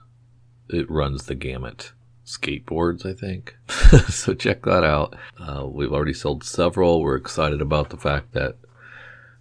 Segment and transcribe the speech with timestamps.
[0.68, 1.94] It runs the gamut.
[2.26, 3.56] Skateboards, I think.
[4.10, 5.16] so check that out.
[5.40, 7.00] Uh, we've already sold several.
[7.00, 8.58] We're excited about the fact that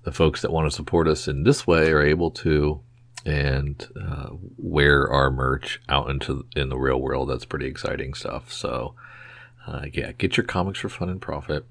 [0.04, 2.80] the folks that want to support us in this way are able to
[3.26, 7.30] and uh, wear our merch out into in the real world.
[7.30, 8.53] That's pretty exciting stuff.
[8.53, 8.95] So,
[9.67, 11.66] uh, yeah, get your comics for fun and profit,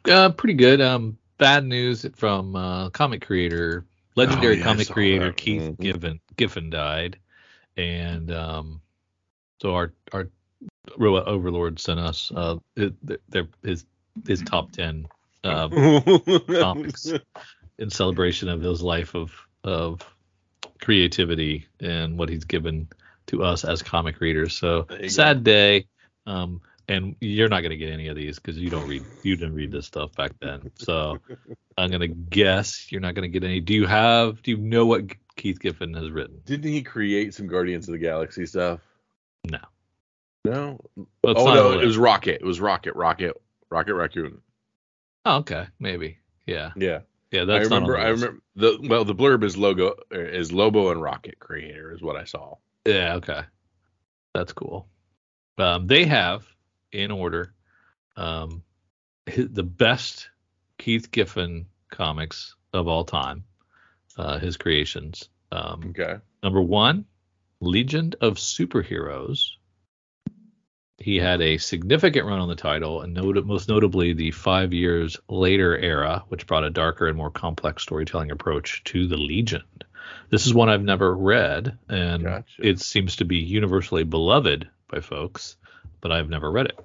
[0.08, 0.80] Uh, pretty good.
[0.80, 3.84] Um, bad news from uh, comic creator,
[4.16, 5.36] legendary Oh, yeah, comic creator that.
[5.36, 5.80] Keith Mhm.
[5.80, 7.18] Giffen Giffen died,
[7.76, 8.80] and um,
[9.60, 10.28] so our our
[10.96, 12.94] robot overlord sent us uh it,
[13.30, 13.84] their his
[14.26, 15.06] his top ten
[15.44, 15.68] uh,
[16.60, 17.12] comics
[17.78, 19.32] in celebration of his life of
[19.64, 20.00] of
[20.80, 22.88] creativity and what he's given
[23.26, 24.56] to us as comic readers.
[24.56, 25.86] So sad day.
[26.26, 29.36] Um, and you're not going to get any of these because you don't read you
[29.36, 30.70] didn't read this stuff back then.
[30.76, 31.18] So
[31.78, 33.60] I'm going to guess you're not going to get any.
[33.60, 34.42] Do you have?
[34.42, 35.04] Do you know what
[35.36, 36.40] Keith Giffen has written?
[36.44, 38.80] Didn't he create some Guardians of the Galaxy stuff?
[39.50, 39.58] No.
[40.44, 40.80] No.
[40.96, 41.98] Well, oh no, on it was.
[41.98, 42.40] Rocket.
[42.40, 42.94] It was Rocket.
[42.94, 43.36] Rocket.
[43.70, 44.40] Rocket Raccoon.
[45.24, 46.18] Oh, okay, maybe.
[46.46, 47.00] Yeah, Yeah.
[47.32, 47.44] yeah.
[47.44, 47.92] That's not on remember.
[47.96, 49.04] the I remember the well.
[49.04, 52.54] The blurb is logo is Lobo and Rocket creator is what I saw.
[52.86, 53.40] Yeah, okay.
[54.34, 54.86] That's cool.
[55.58, 56.46] Um, they have,
[56.92, 57.54] in order,
[58.16, 58.62] um,
[59.36, 60.28] the best
[60.78, 63.44] Keith Giffen comics of all time,
[64.16, 65.28] uh, his creations.
[65.52, 66.16] Um, Okay.
[66.42, 67.06] number one,
[67.60, 69.52] Legion of Superheroes.
[70.98, 75.18] He had a significant run on the title, and not- most notably the five years
[75.28, 79.62] later era, which brought a darker and more complex storytelling approach to the Legion.
[80.30, 82.44] This is one I've never read, and Gotcha.
[82.58, 85.56] it seems to be universally beloved by folks,
[86.00, 86.78] but I've never read it.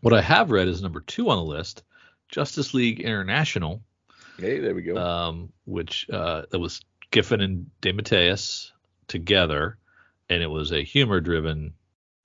[0.00, 1.82] What I have read is number two on the list,
[2.28, 3.82] Justice League International,
[4.38, 4.96] Hey, there we go.
[4.96, 8.70] um, which uh, that was Giffen and DeMatteis
[9.08, 9.78] together,
[10.28, 11.72] and it was a humor-driven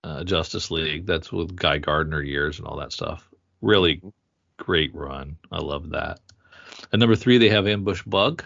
[0.03, 1.05] uh, Justice League.
[1.07, 3.27] That's with Guy Gardner years and all that stuff.
[3.61, 4.01] Really
[4.57, 5.37] great run.
[5.51, 6.19] I love that.
[6.91, 8.43] And number three, they have Ambush Bug,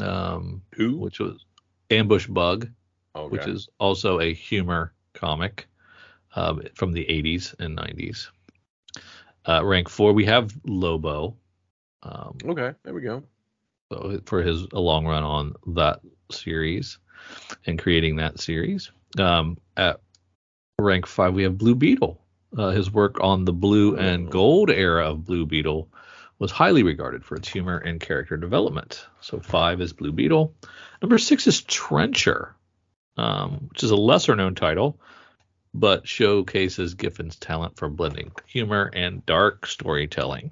[0.00, 0.96] um, Who?
[0.96, 1.44] which was
[1.90, 2.68] Ambush Bug,
[3.14, 3.28] Okay.
[3.30, 5.66] which is also a humor comic
[6.36, 8.28] um, from the 80s and 90s.
[9.48, 11.36] Uh, rank four, we have Lobo.
[12.02, 12.72] Um, okay.
[12.84, 13.22] There we go.
[13.92, 16.98] so for his a long run on that series
[17.66, 18.90] and creating that series.
[19.18, 20.00] Um, at
[20.80, 22.20] rank five, we have Blue Beetle.
[22.56, 24.30] Uh, his work on the blue and Oh.
[24.30, 25.88] gold era of Blue Beetle
[26.38, 29.06] was highly regarded for its humor and character development.
[29.20, 30.54] So five is Blue Beetle.
[31.02, 32.54] Number six is Trencher,
[33.16, 35.00] um, which is a lesser known title,
[35.78, 40.50] but showcases Giffen's talent for blending humor and dark storytelling.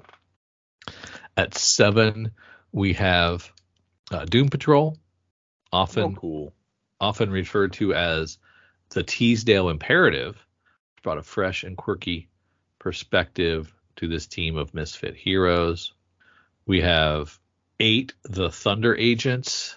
[1.37, 2.33] At seven,
[2.73, 3.51] we have
[4.13, 4.99] uh, Doom Patrol,
[5.73, 6.55] Oh, often cool.
[7.01, 8.39] often referred to as
[8.91, 12.29] the Teasdale Imperative, which brought a fresh and quirky
[12.79, 15.93] perspective to this team of misfit heroes.
[16.67, 17.37] We have
[17.81, 19.77] eight, the Thunder Agents.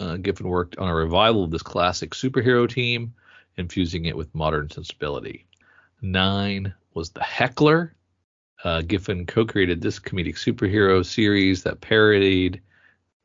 [0.00, 3.14] Uh, Giffen worked on a revival of this classic superhero team,
[3.56, 5.46] infusing it with modern sensibility.
[6.02, 7.94] Nine was the Heckler.
[8.62, 12.62] Uh, Giffen co-created this comedic superhero series that parodied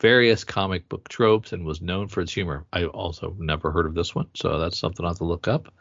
[0.02, 2.66] various comic book tropes and was known for its humor.
[2.72, 5.74] I also never heard of this one, so that's something I'll have to look up.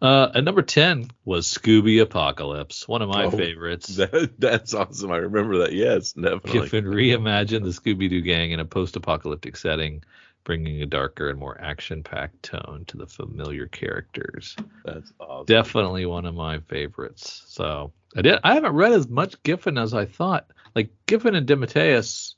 [0.00, 3.96] Uh, and number 10 was Scooby Apocalypse, one of my Oh, favorites.
[3.96, 5.10] That, that's awesome.
[5.10, 5.72] I remember that.
[5.72, 6.60] Yes, definitely.
[6.60, 10.04] Giffen reimagined the Scooby Doo gang in a post apocalyptic setting,
[10.46, 14.56] bringing a darker and more action packed tone to the familiar characters.
[14.84, 15.44] That's awesome.
[15.46, 17.42] Definitely one of my favorites.
[17.48, 20.50] So I did I haven't read as much Giffen as I thought.
[20.74, 22.34] Like Giffen and DeMatteis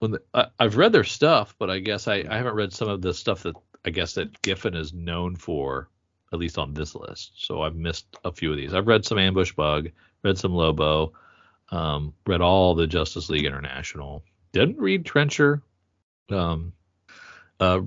[0.00, 2.88] when the, I, I've read their stuff, but I guess I, I haven't read some
[2.88, 3.54] of the stuff that
[3.84, 5.88] I guess that Giffen is known for,
[6.32, 7.32] at least on this list.
[7.36, 8.74] So I've missed a few of these.
[8.74, 9.90] I've read some Ambush Bug,
[10.24, 11.12] read some Lobo,
[11.70, 14.24] um, read all the Justice League International.
[14.52, 15.62] Didn't read Trencher.
[16.30, 16.72] Um,
[17.60, 17.80] uh,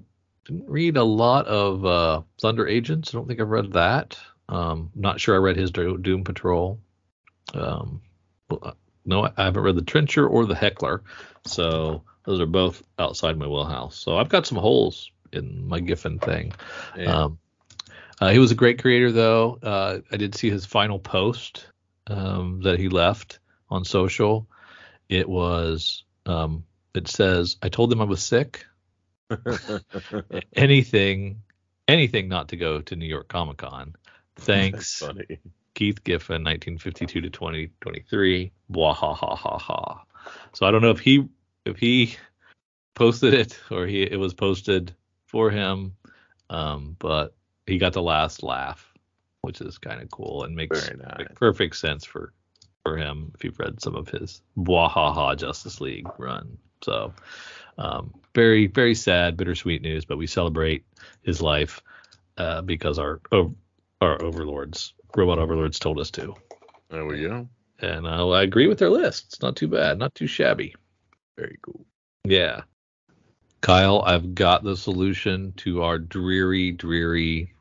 [0.46, 3.14] didn't read a lot of uh, Thunder Agents.
[3.14, 4.18] I don't think I've read that.
[4.50, 6.80] Um, not sure I read his Doom Patrol.
[7.54, 8.02] Um,
[8.50, 8.72] uh,
[9.06, 11.04] no, I haven't read the Trencher or the Heckler.
[11.46, 13.98] So those are both outside my wheelhouse.
[13.98, 16.54] So I've got some holes in my Giffen thing.
[16.98, 17.24] Yeah.
[17.24, 17.40] Um,
[18.20, 19.58] uh, he was a great creator, though.
[19.62, 21.66] Uh, I did see his final post
[22.08, 23.40] um, that he left
[23.70, 24.48] on social.
[25.10, 28.66] It was, um, it says, I told them I was sick.
[30.54, 31.42] anything,
[31.88, 33.96] anything not to go to New York Comic Con.
[34.36, 35.04] Thanks.
[35.74, 38.52] Keith Giffen, 1952 to 2023.
[38.70, 40.04] Blah ha ha ha ha.
[40.54, 41.28] So I don't know if he
[41.66, 42.16] if he
[42.96, 44.94] posted it or he it was posted
[45.26, 45.96] for him,
[46.50, 47.34] um, but
[47.68, 48.94] he got the last laugh,
[49.42, 51.28] which is kind of cool and makes, nice.
[51.36, 52.34] perfect sense for
[52.84, 56.58] for him if you've read some of his Bwahaha Justice League run.
[56.84, 57.14] So
[57.78, 60.86] um, very very sad, bittersweet news, but we celebrate
[61.22, 61.82] his life
[62.38, 63.22] uh, because our
[64.02, 66.36] our overlords, robot overlords, told us to.
[66.90, 67.48] There we go.
[67.80, 69.26] And uh, I agree with their list.
[69.28, 70.76] It's not too bad, not too shabby.
[71.38, 71.86] Very cool.
[72.24, 72.62] Yeah.
[73.62, 77.54] Kyle, I've got the solution to our dreary, dreary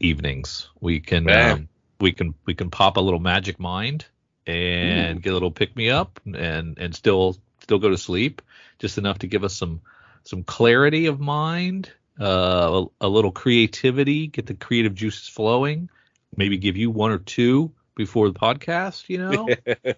[0.00, 0.68] evenings.
[0.80, 1.68] We can um,
[2.00, 4.06] we can we can pop a little magic mind
[4.46, 5.20] and Ooh.
[5.20, 8.42] get a little pick me up and and still still go to sleep
[8.78, 9.80] just enough to give us some
[10.26, 11.90] some clarity of mind,
[12.20, 15.88] uh, a, a little creativity, get the creative juices flowing,
[16.36, 19.48] maybe give you one or two before the podcast, you know,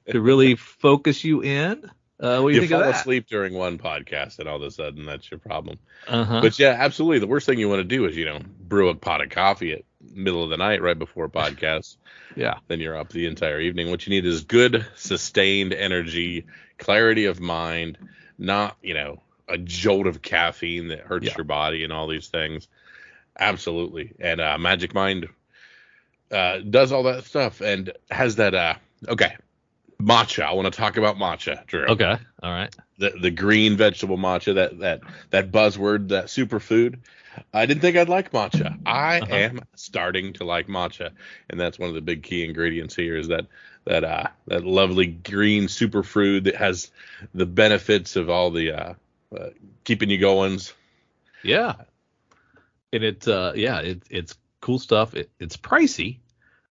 [0.10, 1.90] to really focus you in.
[2.20, 4.70] Uh, what do you, you think fall asleep during one podcast, and all of a
[4.70, 5.78] sudden that's your problem.
[6.08, 6.40] Uh-huh.
[6.40, 7.20] But yeah, absolutely.
[7.20, 9.72] The worst thing you want to do is you know brew a pot of coffee
[9.72, 11.96] at middle of the night right before a podcast.
[12.36, 12.54] yeah.
[12.66, 13.90] Then you're up the entire evening.
[13.90, 16.46] What you need is good, sustained energy,
[16.76, 17.98] clarity of mind,
[18.36, 21.34] not you know a jolt of caffeine that hurts yeah.
[21.36, 22.68] your body and all these things.
[23.38, 24.12] Absolutely.
[24.18, 25.28] And uh, Magic Mind
[26.30, 28.54] uh, does all that stuff and has that.
[28.54, 28.74] Uh,
[29.08, 29.36] okay,
[30.02, 30.42] matcha.
[30.42, 31.86] I want to talk about matcha, Drew.
[31.86, 32.16] Okay.
[32.42, 32.74] All right.
[32.98, 35.00] The the green vegetable matcha, that that
[35.30, 36.98] that buzzword, that superfood.
[37.54, 38.78] I didn't think I'd like matcha.
[38.84, 39.34] I uh-huh.
[39.34, 41.10] am starting to like matcha,
[41.48, 43.46] and that's one of the big key ingredients here is that
[43.84, 46.90] that uh that lovely green superfood that has
[47.34, 48.94] the benefits of all the uh,
[49.36, 49.50] uh
[49.84, 50.72] keeping you goings.
[51.42, 51.74] Yeah.
[52.92, 55.14] And it's uh yeah, it, it's cool stuff.
[55.14, 56.18] It, it's pricey.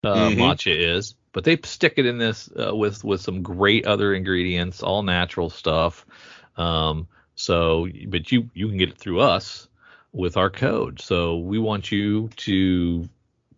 [0.04, 0.42] Uh, mm-hmm.
[0.42, 4.84] Matcha is, but they stick it in this uh, with with some great other ingredients,
[4.84, 6.06] all natural stuff.
[6.58, 9.68] Um, so, but you you can get it through us
[10.12, 11.00] with our code.
[11.00, 13.08] So we want you to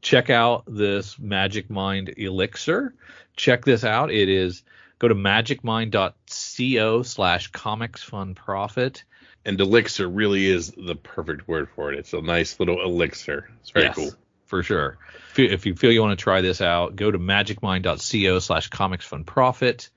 [0.01, 2.93] check out this Magic Mind Elixir.
[3.35, 4.11] Check this out.
[4.11, 4.63] It is
[4.99, 9.03] go to magicmind.co slash comics fun profit.
[9.45, 11.99] And elixir really is the perfect word for it.
[11.99, 13.49] It's a nice little elixir.
[13.61, 13.95] It's very yes.
[13.95, 14.11] cool
[14.45, 14.97] for sure.
[15.31, 18.69] If you, if you feel you want to try this out, go to magicmind.co slash
[18.69, 19.89] comicsfunprofit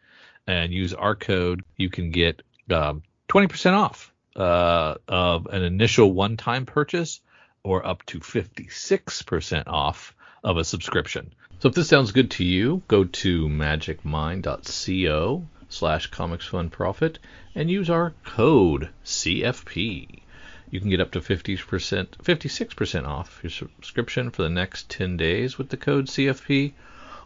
[0.47, 1.65] and use our code.
[1.77, 7.21] You can get um, 20% off uh, of an initial one-time purchase
[7.63, 10.15] or up to 56% off
[10.45, 11.33] of a subscription.
[11.61, 17.17] So if this sounds good to you, go to magicmind.co slash comicsfunprofit
[17.55, 20.21] and use our code CFP
[20.71, 25.57] you can get up to 50%, 56% off your subscription for the next 10 days
[25.57, 26.73] with the code CFP.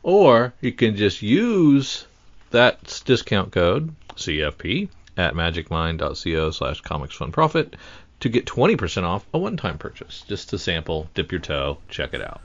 [0.03, 2.07] Or you can just use
[2.51, 7.75] that discount code, CFP, at magicmind.co slash comicsfunprofit
[8.21, 10.25] to get 20% off a one-time purchase.
[10.29, 12.41] Just to sample, dip your toe, check it out.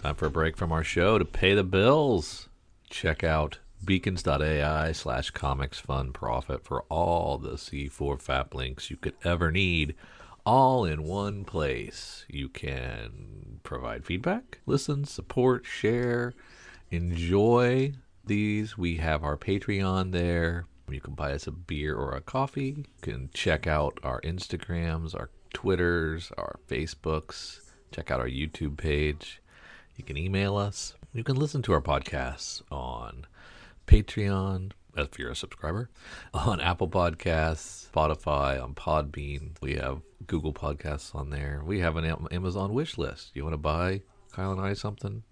[0.00, 2.48] Time for a break from our show to pay the bills.
[2.88, 9.94] Check out beacons.ai slash comicsfunprofit for all the C4 FAP links you could ever need
[10.46, 12.24] all in one place.
[12.30, 16.32] You can provide feedback, listen, support, share,
[16.90, 17.92] enjoy
[18.24, 18.78] these.
[18.78, 20.64] We have our Patreon there.
[20.88, 22.74] You can buy us a beer or a coffee.
[22.78, 27.60] You can check out our Instagrams, our Twitters, our Facebooks.
[27.92, 29.39] Check out our YouTube page.
[30.00, 30.94] You can email us.
[31.12, 33.26] You can listen to our podcasts on
[33.86, 35.90] Patreon, if you're a subscriber,
[36.32, 39.60] on Apple Podcasts, Spotify, on Podbean.
[39.60, 41.60] We have Google Podcasts on there.
[41.66, 43.32] We have an Amazon wish list.
[43.34, 44.00] You want to buy
[44.32, 45.22] Kyle and I something?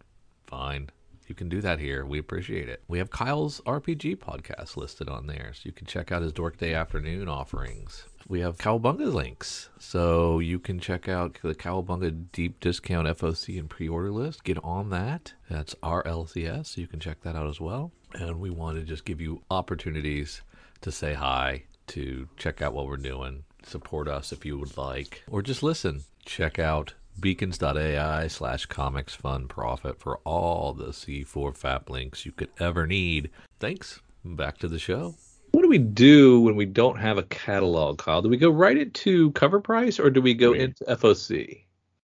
[0.46, 0.90] Fine.
[1.26, 2.04] you can do that here.
[2.04, 2.82] We appreciate it.
[2.88, 6.58] We have Kyle's RPG podcast listed on there, so you can check out his Dork
[6.58, 8.04] Day afternoon offerings.
[8.28, 13.70] We have Cowabunga links, so you can check out the Cowabunga deep discount FOC and
[13.70, 14.44] pre-order list.
[14.44, 15.32] Get on that.
[15.48, 17.90] That's RLCS, so you can check that out as well.
[18.12, 20.42] And we want to just give you opportunities
[20.82, 25.24] to say hi, to check out what we're doing, support us if you would like,
[25.30, 26.02] or just listen.
[26.26, 32.50] Check out beacons.ai slash comics fun profit for all the C4 FAP links you could
[32.60, 33.30] ever need.
[33.58, 34.00] Thanks.
[34.22, 35.14] Back to the show.
[35.52, 38.22] What do we do when we don't have a catalog, Kyle?
[38.22, 41.64] Do we go right into cover price or do we go We- into FOC?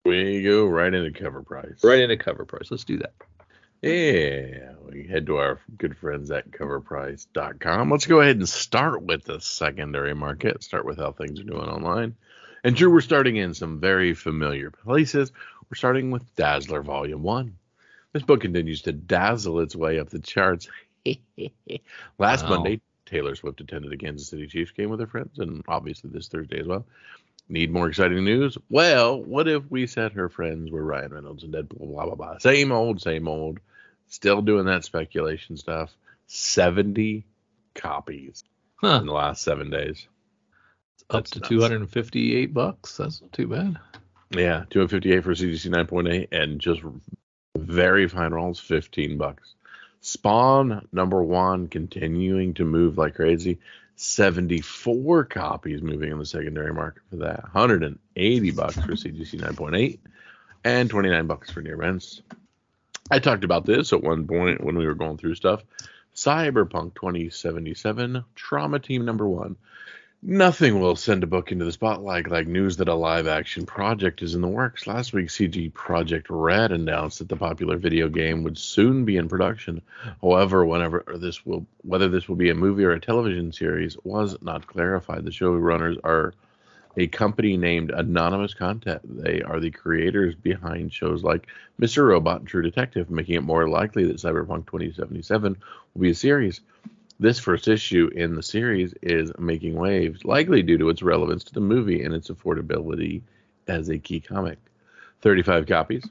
[0.05, 1.83] We go right into cover price.
[1.83, 2.71] Right into cover price.
[2.71, 3.14] Let's do that.
[3.83, 7.91] Yeah, we head to our good friends at coverprice.com.
[7.91, 11.69] Let's go ahead and start with the secondary market, start with how things are doing
[11.69, 12.17] online.
[12.62, 15.33] And Drew, we're starting in some very familiar places.
[15.71, 17.57] We're starting with Dazzler Volume 1.
[18.12, 20.69] This book continues to dazzle its way up the charts.
[22.19, 22.50] Last Wow.
[22.50, 26.29] Monday, Taylor Swift attended a Kansas City Chiefs game with her friends, and obviously this
[26.29, 26.87] Thursday as well.
[27.49, 28.57] Need more exciting news?
[28.71, 31.89] Well, what if we said her friends were Ryan Reynolds and Deadpool?
[31.89, 32.39] Blah blah blah.
[32.39, 33.61] Same old, same old.
[34.09, 35.91] Still doing that speculation stuff.
[36.27, 37.27] Seventy
[37.75, 38.45] copies
[38.77, 38.99] Huh.
[39.01, 40.07] in the last seven days.
[41.11, 42.97] Up That's to 258 bucks.
[42.97, 43.79] That's not too bad.
[44.31, 46.81] Yeah, two hundred fifty-eight for CGC nine point eight, and just
[47.57, 49.55] very fine rolls, fifteen bucks.
[50.05, 53.59] Spawn number one continuing to move like crazy.
[53.97, 57.43] 74 copies moving in the secondary market for that.
[57.45, 59.99] 180 bucks for CGC 9.8
[60.63, 62.21] and 29 bucks for near events.
[63.11, 65.65] I talked about this at one point when we were going through stuff.
[66.15, 69.57] Cyberpunk 2077 Trauma Team number one.
[70.26, 74.23] Nothing will send a book into the spotlight like news that a live action project
[74.23, 74.87] is in the works.
[74.87, 79.28] Last week, CD Projekt Red announced that the popular video game would soon be in
[79.28, 79.83] production.
[80.23, 84.40] However, whenever this will, whether this will be a movie or a television series, was
[84.40, 85.26] not clarified.
[85.26, 86.33] The showrunners are
[86.97, 89.02] a company named Anonymous Content.
[89.04, 92.09] They are the creators behind shows like Mr.
[92.09, 95.59] Robot and True Detective, making it more likely that Cyberpunk 2077
[95.93, 96.62] will be a series.
[97.21, 101.54] This first issue in the series is making waves, likely due to its relevance to
[101.54, 103.23] the movie and its affordability
[103.68, 104.59] as a key comic.
[105.23, 106.04] 35 copies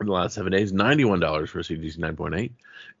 [0.00, 2.52] in the last seven days, $91 for CGC 9.8,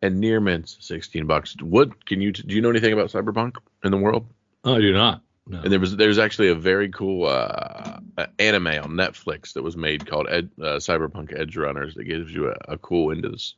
[0.02, 1.54] and near mints, 16 bucks.
[1.60, 2.42] What can you do?
[2.54, 4.26] You know anything about Cyberpunk in the world?
[4.64, 5.22] I do not.
[5.46, 5.60] No.
[5.60, 8.00] And there was there's actually a very cool uh,
[8.38, 12.74] anime on Netflix that was made called Ed, uh, Cyberpunk Edgerunners that gives you a,
[12.74, 13.54] a cool into this.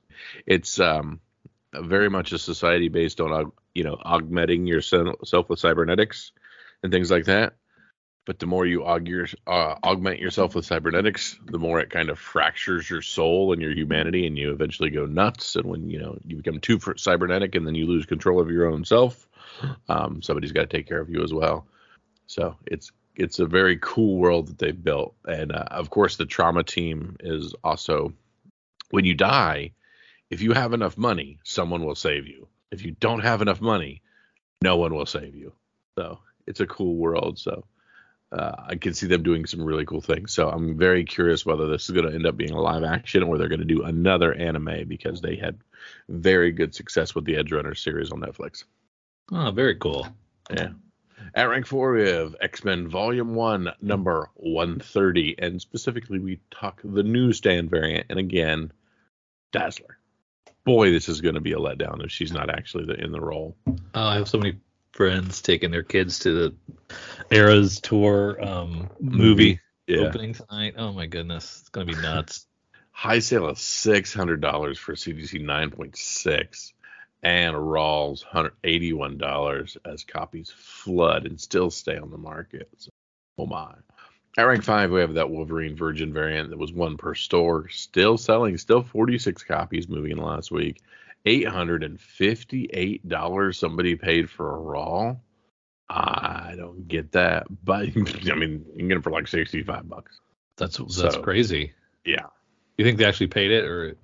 [0.46, 1.18] It's um,
[1.74, 6.32] very much a society based on you know augmenting yourself with cybernetics
[6.82, 7.54] and things like that.
[8.26, 12.10] But the more you aug- your, uh, augment yourself with cybernetics, the more it kind
[12.10, 15.56] of fractures your soul and your humanity, and you eventually go nuts.
[15.56, 18.66] And when you know you become too cybernetic, and then you lose control of your
[18.66, 19.28] own self,
[19.88, 21.66] um, somebody's got to take care of you as well.
[22.26, 26.26] So it's it's a very cool world that they've built, and uh, of course the
[26.26, 28.12] trauma team is also
[28.90, 29.72] when you die,
[30.30, 32.48] if you have enough money, someone will save you.
[32.70, 34.02] If you don't have enough money,
[34.62, 35.52] no one will save you.
[35.98, 37.38] So it's a cool world.
[37.38, 37.64] So
[38.32, 40.32] uh, I can see them doing some really cool things.
[40.32, 43.22] So I'm very curious whether this is going to end up being a live action
[43.22, 45.58] or they're going to do another anime because they had
[46.08, 48.64] very good success with the Edge Runner series on Netflix.
[49.32, 50.06] Oh, very cool.
[50.50, 50.70] Yeah.
[51.34, 55.36] At rank four, we have X Men Volume 1, number 130.
[55.38, 58.06] And specifically, we talk the newsstand variant.
[58.10, 58.72] And again,
[59.52, 59.99] Dazzler.
[60.64, 63.20] Boy, this is going to be a letdown if she's not actually the, in the
[63.20, 63.56] role.
[63.66, 64.58] Oh, I have so many
[64.92, 66.94] friends taking their kids to the
[67.30, 70.00] Eras tour um, movie Yeah.
[70.00, 70.74] opening tonight.
[70.76, 72.46] Oh my goodness, it's gonna be nuts.
[72.92, 76.72] High sale of $600 for CGC 9.6.
[77.22, 82.68] And Rawls $181 as copies flood and still stay on the market.
[82.78, 82.90] So,
[83.38, 83.74] oh my.
[84.38, 88.16] At rank five, we have that Wolverine Virgin variant that was one per store, still
[88.16, 90.80] selling, still 46 copies moving in last week.
[91.26, 95.16] $858 somebody paid for a Raw.
[95.88, 97.88] I don't get that, but
[98.30, 100.20] I mean, you can get it for like 65 bucks.
[100.56, 101.72] That's that's So- crazy.
[102.04, 102.26] Yeah.
[102.78, 103.96] You think they actually paid it, or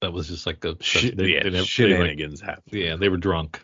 [0.00, 3.16] that was just like a Shit, they- yeah, they they, like- shenanigans yeah, they were
[3.18, 3.60] drunk.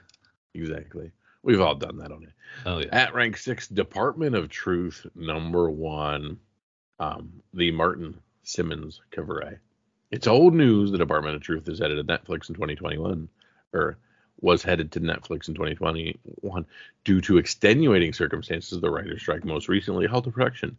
[0.54, 1.12] Exactly.
[1.46, 2.32] We've all done that on it.
[2.66, 2.88] Oh yeah.
[2.90, 6.40] At rank six, Department of Truth number one,
[6.98, 9.56] um, the Martin Simmons cover A.
[10.10, 10.90] It's old news.
[10.90, 13.28] The Department of Truth is headed to Netflix in 2021,
[13.72, 13.96] or
[14.40, 16.66] was headed to Netflix in 2021
[17.04, 18.80] due to extenuating circumstances.
[18.80, 20.76] The writer's strike most recently halted production.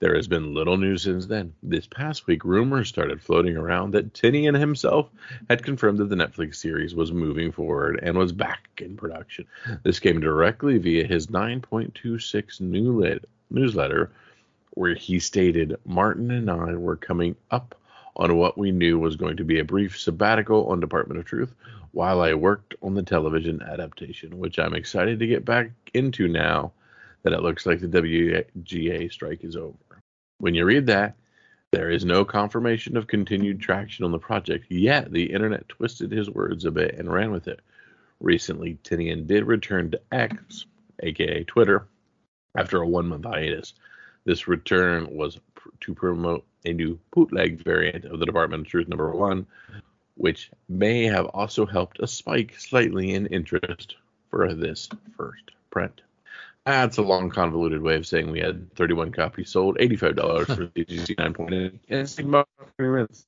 [0.00, 1.54] There has been little news since then.
[1.60, 5.10] This past week, rumors started floating around that Tynion himself
[5.50, 9.46] had confirmed that the Netflix series was moving forward and was back in production.
[9.82, 14.12] This came directly via his 9.26 newsletter,
[14.70, 17.74] where he stated Martin and I were coming up
[18.14, 21.52] on what we knew was going to be a brief sabbatical on Department of Truth
[21.90, 26.70] while I worked on the television adaptation, which I'm excited to get back into now
[27.24, 29.74] that it looks like the WGA strike is over.
[30.38, 31.16] When you read that,
[31.72, 36.30] there is no confirmation of continued traction on the project, yet the internet twisted his
[36.30, 37.60] words a bit and ran with it.
[38.20, 40.64] Recently, Tynion did return to X,
[41.00, 41.86] aka Twitter,
[42.56, 43.74] after a one month hiatus.
[44.24, 48.88] This return was pr- to promote a new bootleg variant of the Department of Truth
[48.88, 49.46] number one,
[50.14, 53.96] which may have also helped a spike slightly in interest
[54.30, 56.00] for this first print.
[56.68, 61.16] That's a long, convoluted way of saying we had 31 copies sold, $85 for CGC
[61.16, 62.44] 9.8, and Sigma
[62.78, 63.24] minutes.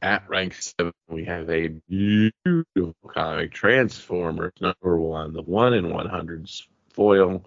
[0.00, 6.62] At rank 7, we have a beautiful comic, Transformers number one, the 1 in 100s
[6.92, 7.44] foil.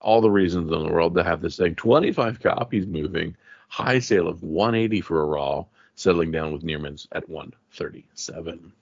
[0.00, 1.74] All the reasons in the world to have this thing.
[1.74, 5.64] 25 copies moving, high sale of 180 for a raw,
[5.96, 8.72] settling down with Nearman's at 137.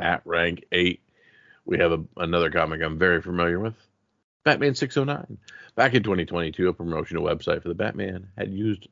[0.00, 1.00] At rank 8,
[1.64, 3.76] we have a, another comic I'm very familiar with,
[4.44, 5.38] Batman 609.
[5.74, 8.88] Back in 2022, a promotional website for the Batman had used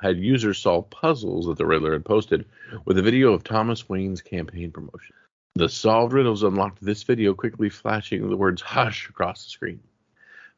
[0.00, 2.44] had users solve puzzles that the Riddler had posted
[2.84, 5.14] with a video of Thomas Wayne's campaign promotion.
[5.54, 9.80] The solved riddles unlocked this video, quickly flashing the words "hush" across the screen.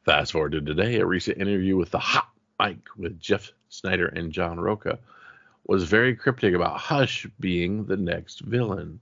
[0.03, 4.31] Fast forward to today, a recent interview with the Hot Mic with Jeff Sneider and
[4.31, 4.99] John Rocha
[5.65, 8.99] was very cryptic about Hush being the next villain.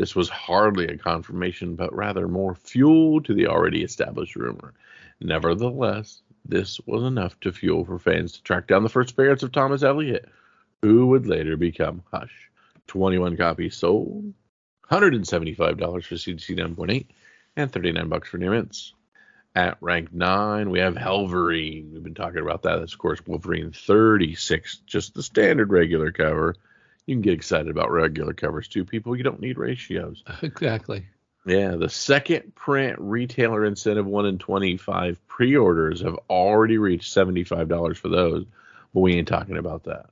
[0.00, 4.72] This was hardly a confirmation, but rather more fuel to the already established rumor.
[5.20, 9.52] Nevertheless, this was enough to fuel for fans to track down the first appearance of
[9.52, 10.26] Thomas Elliot,
[10.80, 12.50] who would later become Hush.
[12.86, 14.32] 21 copies sold,
[14.90, 17.06] $175 for CGC 9.8,
[17.56, 18.94] and 39 bucks for near mints.
[19.54, 21.92] At rank 9, we have Helverine.
[21.92, 22.78] We've been talking about that.
[22.78, 26.54] That's, of course, Wolverine 36, just the standard regular cover.
[27.06, 29.16] You can get excited about regular covers too, people.
[29.16, 30.22] You don't need ratios.
[30.42, 31.06] Exactly.
[31.46, 37.96] Yeah, the second print retailer incentive 1 in 25 pre orders have already reached $75
[37.96, 38.44] for those,
[38.92, 40.10] but we ain't talking about that.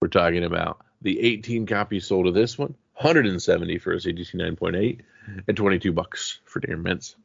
[0.00, 5.00] We're talking about the 18 copies sold of this one, 170 for a CGC 9.8,
[5.46, 7.16] and 22 bucks for near mints.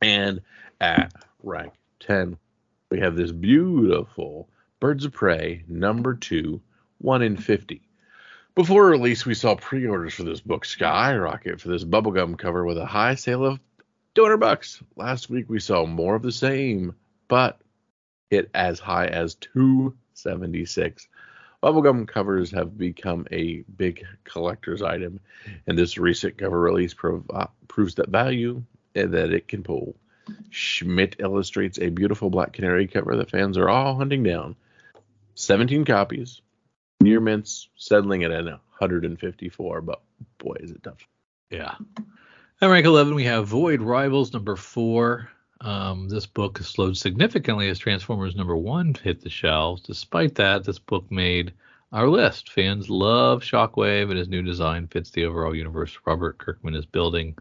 [0.00, 0.40] And
[0.80, 2.38] at rank 10,
[2.90, 4.48] we have this beautiful
[4.80, 6.60] Birds of Prey number two,
[6.98, 7.82] 1 in 50.
[8.56, 12.78] Before release, we saw pre orders for this book skyrocket for this bubblegum cover with
[12.78, 13.60] a high sale of
[14.14, 14.82] 200 bucks.
[14.96, 16.94] Last week, we saw more of the same,
[17.28, 17.60] but
[18.30, 21.06] hit as high as 276.
[21.62, 25.20] Bubblegum covers have become a big collector's item,
[25.66, 28.62] and this recent cover release prov- uh, proves that value
[28.94, 29.96] and that it can pull.
[30.48, 34.56] Schmidt illustrates a beautiful black canary cover that fans are all hunting down.
[35.34, 36.40] 17 copies,
[37.00, 40.02] near mints settling at 154, but
[40.38, 41.06] boy, is it tough.
[41.50, 41.74] Yeah.
[42.60, 45.28] At rank 11, we have Void Rivals number four.
[45.60, 49.82] Um, this book has slowed significantly as Transformers number one hit the shelves.
[49.82, 51.52] Despite that, this book made
[51.92, 52.50] our list.
[52.50, 57.36] Fans love Shockwave, and his new design fits the overall universe Robert Kirkman is building.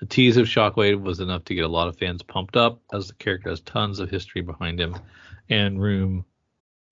[0.00, 3.08] The tease of Shockwave was enough to get a lot of fans pumped up, as
[3.08, 4.96] the character has tons of history behind him
[5.48, 6.24] and room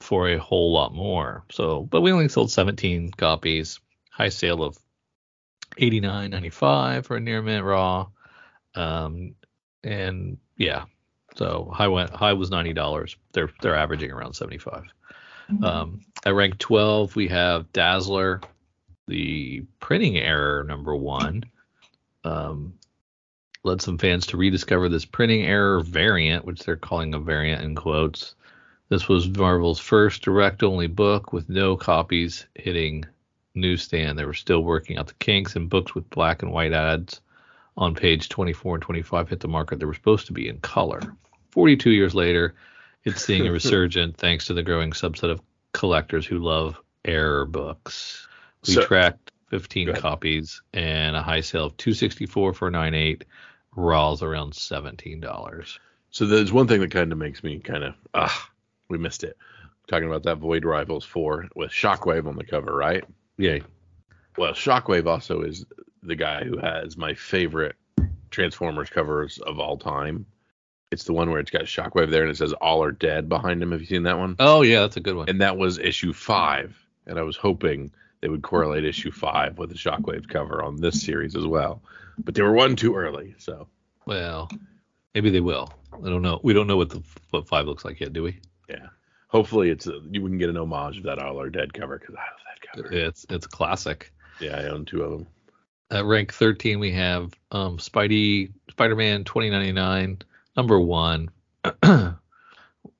[0.00, 1.44] for a whole lot more.
[1.50, 3.80] So, but we only sold 17 copies.
[4.10, 4.78] High sale of
[5.78, 8.08] 89.95 for a near mint raw.
[8.74, 9.34] Um,
[9.82, 10.84] and yeah,
[11.36, 13.16] so high went high was ninety dollars.
[13.32, 14.84] They're they're averaging around 75.
[15.62, 18.40] Um, at rank 12, we have Dazzler,
[19.06, 21.44] the printing error number one.
[22.24, 22.74] Um,
[23.62, 27.74] led some fans to rediscover this printing error variant, which they're calling a variant in
[27.74, 28.34] quotes.
[28.88, 33.04] This was Marvel's first direct only book with no copies hitting
[33.54, 34.18] newsstand.
[34.18, 37.20] They were still working out the kinks, and books with black and white ads
[37.76, 39.78] on page 24 and 25 hit the market.
[39.78, 41.00] They were supposed to be in color.
[41.50, 42.54] 42 years later,
[43.04, 45.40] it's seeing a resurgence thanks to the growing subset of
[45.72, 48.26] collectors who love error books.
[48.66, 53.24] We So- tracked 15 copies and a high sale of 264 for 98.
[53.76, 55.78] Raw's around $17.
[56.10, 58.50] So there's one thing that kind of makes me kind of ah,
[58.88, 59.36] we missed it.
[59.86, 63.04] Talking about that Void Rivals 4 with Shockwave on the cover, right?
[63.36, 63.62] Yay.
[64.38, 65.64] Well, Shockwave also is
[66.02, 67.76] the guy who has my favorite
[68.30, 70.26] Transformers covers of all time.
[70.90, 73.62] It's the one where it's got Shockwave there and it says "All are dead" behind
[73.62, 73.72] him.
[73.72, 74.36] Have you seen that one?
[74.38, 75.28] Oh yeah, that's a good one.
[75.28, 79.70] And that was issue five, and I was hoping they would correlate issue five with
[79.70, 81.82] the Shockwave cover on this series as well,
[82.18, 83.34] but they were one too early.
[83.38, 83.68] So
[84.06, 84.50] Well,
[85.14, 85.72] maybe they will.
[85.92, 86.40] I don't know.
[86.42, 88.40] We don't know what the what five looks like yet, do we?
[88.68, 88.88] Yeah,
[89.28, 92.14] hopefully it's a, you can get an homage of that "All are dead" cover because
[92.14, 92.92] I love that cover.
[92.92, 94.12] It's it's a classic.
[94.40, 95.26] Yeah, I own two of them.
[95.90, 100.22] At rank 13, we have um, Spidey Spider-Man 2099
[100.56, 101.30] number one.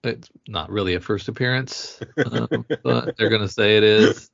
[0.05, 2.01] it's not really a first appearance,
[2.31, 4.31] um, but they're gonna say it is.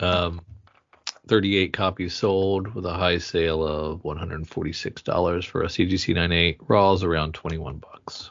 [0.00, 0.40] Um,
[1.28, 6.58] 38 copies sold with a high sale of $146 for a CGC 98.
[6.66, 8.30] Raw's around 21 bucks.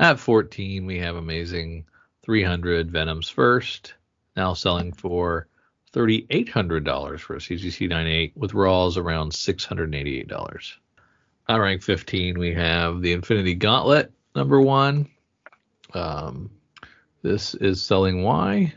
[0.00, 1.84] At 14, we have amazing
[2.24, 3.94] 300 Venoms first,
[4.36, 5.46] now selling for
[5.92, 10.72] $3,800 for a CGC 98 with Raws around $688.
[11.48, 15.08] At rank 15, we have the Infinity Gauntlet number one.
[15.92, 16.50] Um,
[17.22, 18.74] this is selling why?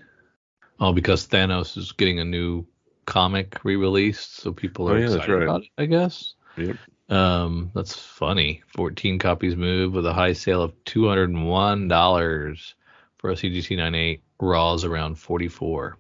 [0.79, 2.65] Oh, because Thanos is getting a new
[3.05, 5.43] comic re-released, so people Oh, are yeah, excited right.
[5.43, 5.69] about it.
[5.77, 6.35] I guess.
[6.57, 6.75] Yep.
[7.09, 8.63] Um, that's funny.
[8.75, 12.73] 14 copies move with a high sale of $201
[13.17, 14.21] for a CGC 98.
[14.39, 15.97] Raws around 44.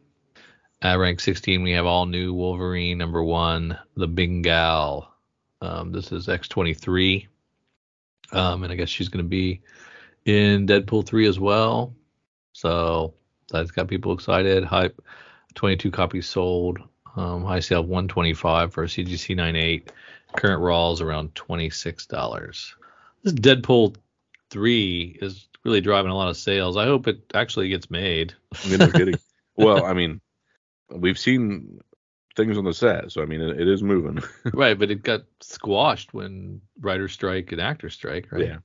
[0.81, 5.09] At rank 16, we have all new Wolverine number one, the Bengal.
[5.59, 7.27] Um, this is X23.
[8.31, 9.61] Um, and I guess she's going to be
[10.25, 11.95] in Deadpool 3 as well.
[12.53, 13.15] So
[13.49, 14.63] that's got people excited.
[14.63, 15.01] Hype
[15.55, 16.79] 22 copies sold.
[17.15, 19.91] Um, high sale of 125 for a CGC 98.
[20.35, 22.73] Current Raws around $26.
[23.23, 23.95] This Deadpool
[24.49, 26.77] 3 is really driving a lot of sales.
[26.77, 28.33] I hope it actually gets made.
[28.63, 29.19] I mean, no kidding.
[29.55, 30.21] well, I mean,
[30.89, 31.79] we've seen
[32.35, 34.23] things on the set, so I mean, it, it is moving.
[34.53, 38.45] right, but it got squashed when writer strike and actor strike, right?
[38.45, 38.57] Yeah.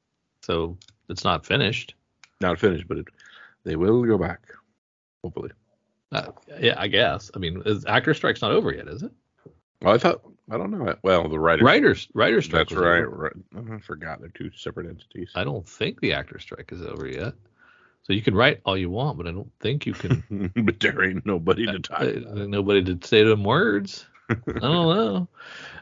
[0.43, 0.77] So
[1.09, 1.95] it's not finished.
[2.41, 3.07] Not finished, but it,
[3.65, 4.43] they will go back,
[5.23, 5.51] hopefully.
[6.11, 7.31] Uh, yeah, I guess.
[7.35, 9.13] I mean, is, actor strike's not over yet, is it?
[9.81, 10.95] Well, I thought I don't know.
[11.03, 11.65] Well, the writer.
[11.65, 12.69] Writers writer strike.
[12.69, 13.01] That's right.
[13.01, 13.33] right.
[13.57, 15.31] I forgot they're two separate entities.
[15.35, 17.35] I don't think the actor strike is over yet.
[18.03, 20.51] So you can write all you want, but I don't think you can.
[20.65, 24.07] but there ain't nobody to talk uh, nobody to say them words.
[24.29, 25.29] I don't know.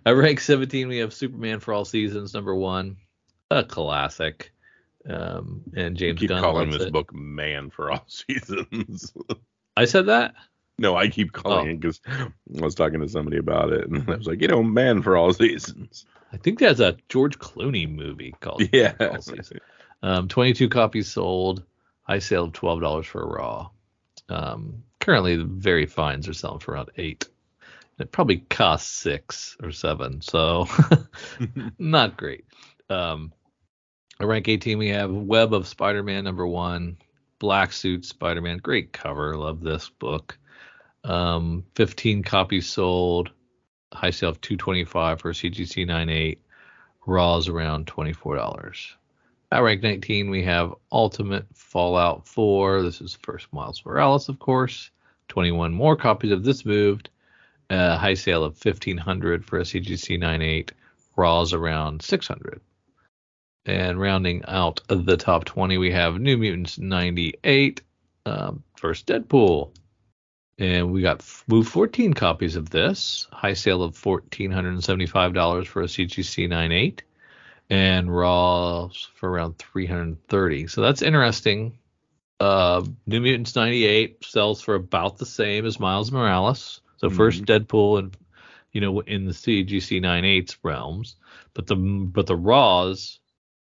[0.05, 2.97] At rank 17, we have Superman for All Seasons, number one,
[3.51, 4.53] a classic.
[5.09, 6.93] Um, and James keep Gunn calling this it.
[6.93, 9.15] book "Man for All Seasons."
[9.77, 10.35] I said that.
[10.81, 11.71] No, I keep calling Oh.
[11.71, 14.63] it because I was talking to somebody about it, and I was like, you know,
[14.63, 18.93] "Man for All Seasons." I think that's a George Clooney movie called Yeah.
[18.93, 19.61] For All Seasons.
[20.03, 21.63] Um, 22 copies sold.
[22.07, 23.69] I sold twelve dollars for a raw.
[24.29, 27.29] Um, currently, the very fines are selling for around eight.
[27.99, 30.67] It probably costs six or seven, so
[31.79, 32.45] not great.
[32.89, 33.33] Um,
[34.19, 36.97] at rank 18, we have Web of Spider-Man number one,
[37.39, 38.59] Black Suit Spider-Man.
[38.59, 40.39] Great cover, love this book.
[41.05, 43.31] Um, 15 copies sold.
[43.93, 46.41] High sale of 225 for CGC 98.
[47.07, 48.95] Raws around $24.
[49.53, 52.83] At rank 19, we have Ultimate Fallout 4.
[52.83, 54.91] This is first Miles Morales, of course.
[55.29, 57.11] 21 more copies of this moved.
[57.69, 60.73] Uh, high sale of 1500 for a CGC 98.
[61.17, 62.61] Raws around 600.
[63.67, 67.83] And rounding out the top 20, we have New Mutants 98.
[68.27, 69.73] Um, first Deadpool.
[70.61, 73.27] And we got f- move 14 copies of this.
[73.33, 77.03] High sale of $1,475 for a CGC 98
[77.71, 80.67] and raws for around 330.
[80.67, 81.79] So that's interesting.
[82.39, 86.83] Uh, New Mutants 98 sells for about the same as Miles Morales.
[86.99, 88.17] So first Deadpool and
[88.73, 91.17] you know in the CGC 98's realms,
[91.55, 93.21] but the but the Raws,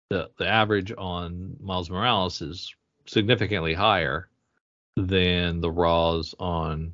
[0.10, 2.74] the the average on Miles Morales is
[3.06, 4.30] significantly higher
[5.00, 6.94] than the Raws on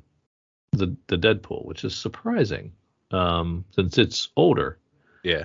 [0.72, 2.72] the the Deadpool, which is surprising
[3.10, 4.78] um, since it's older.
[5.22, 5.44] Yeah.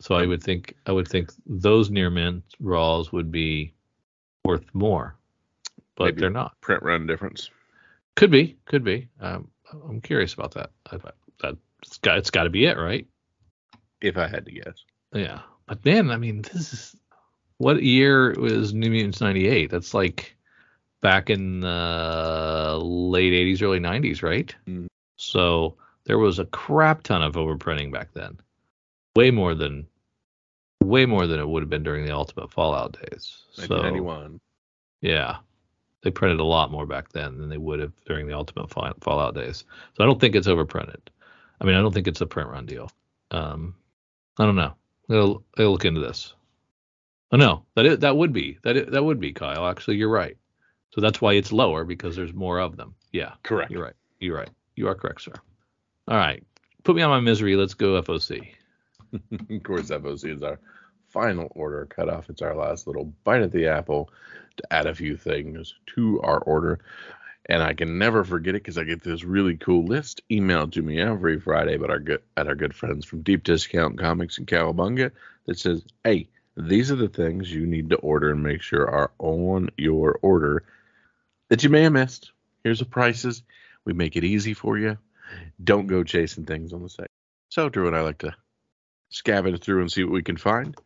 [0.00, 3.74] So I would think I would think those near mint raws would be
[4.44, 5.16] worth more,
[5.96, 6.20] but Maybe.
[6.20, 6.60] they're not.
[6.60, 7.50] Print run difference.
[8.14, 9.08] Could be, could be.
[9.20, 9.48] Um,
[9.88, 10.70] I'm curious about that.
[10.90, 10.98] I,
[11.40, 13.06] that's got it's got to be it, right?
[14.00, 14.84] If I had to guess.
[15.12, 15.40] Yeah.
[15.66, 16.96] But man, I mean, this is
[17.58, 19.70] what year was New Mutants '98?
[19.70, 20.36] That's like
[21.00, 24.54] back in the late '80s, early '90s, right?
[24.66, 24.86] Mhm.
[25.16, 28.38] So there was a crap ton of overprinting back then,
[29.16, 29.86] way more than
[30.82, 33.44] way more than it would have been during the Ultimate Fallout days.
[33.52, 33.64] So
[35.00, 35.38] yeah,
[36.02, 39.34] they printed a lot more back then than they would have during the Ultimate Fallout
[39.34, 39.64] days.
[39.96, 41.00] So I don't think it's overprinted.
[41.60, 42.90] I mean, I don't think it's a print run deal.
[43.30, 43.74] Um,
[44.38, 44.74] I don't know.
[45.10, 46.34] I'll, I'll look into this.
[47.32, 49.66] Oh no, that is, that would be that is, that would be Kyle.
[49.66, 50.36] Actually, you're right.
[50.90, 52.94] So that's why it's lower because there's more of them.
[53.12, 53.70] Yeah, Correct.
[53.70, 53.94] you're right.
[54.20, 54.50] You're right.
[54.76, 55.34] You are correct, sir.
[56.08, 56.42] All right,
[56.84, 57.56] put me on my misery.
[57.56, 58.48] Let's go FOC.
[59.12, 60.58] of course, FOC is our
[61.08, 62.30] final order cutoff.
[62.30, 64.10] It's our last little bite at the apple
[64.56, 66.80] to add a few things to our order.
[67.46, 70.82] And I can never forget it because I get this really cool list emailed to
[70.82, 74.44] me every Friday by our good at our good friends from Deep Discount Comics in
[74.44, 75.10] Cowabunga
[75.46, 79.12] that says, "Hey, these are the things you need to order and make sure are
[79.18, 80.64] on your order
[81.48, 82.32] that you may have missed.
[82.64, 83.42] Here's the prices.
[83.84, 84.98] We make it easy for you.
[85.62, 87.08] Don't go chasing things on the site."
[87.50, 88.34] So Drew and I like to
[89.12, 90.76] scavenge through and see what we can find.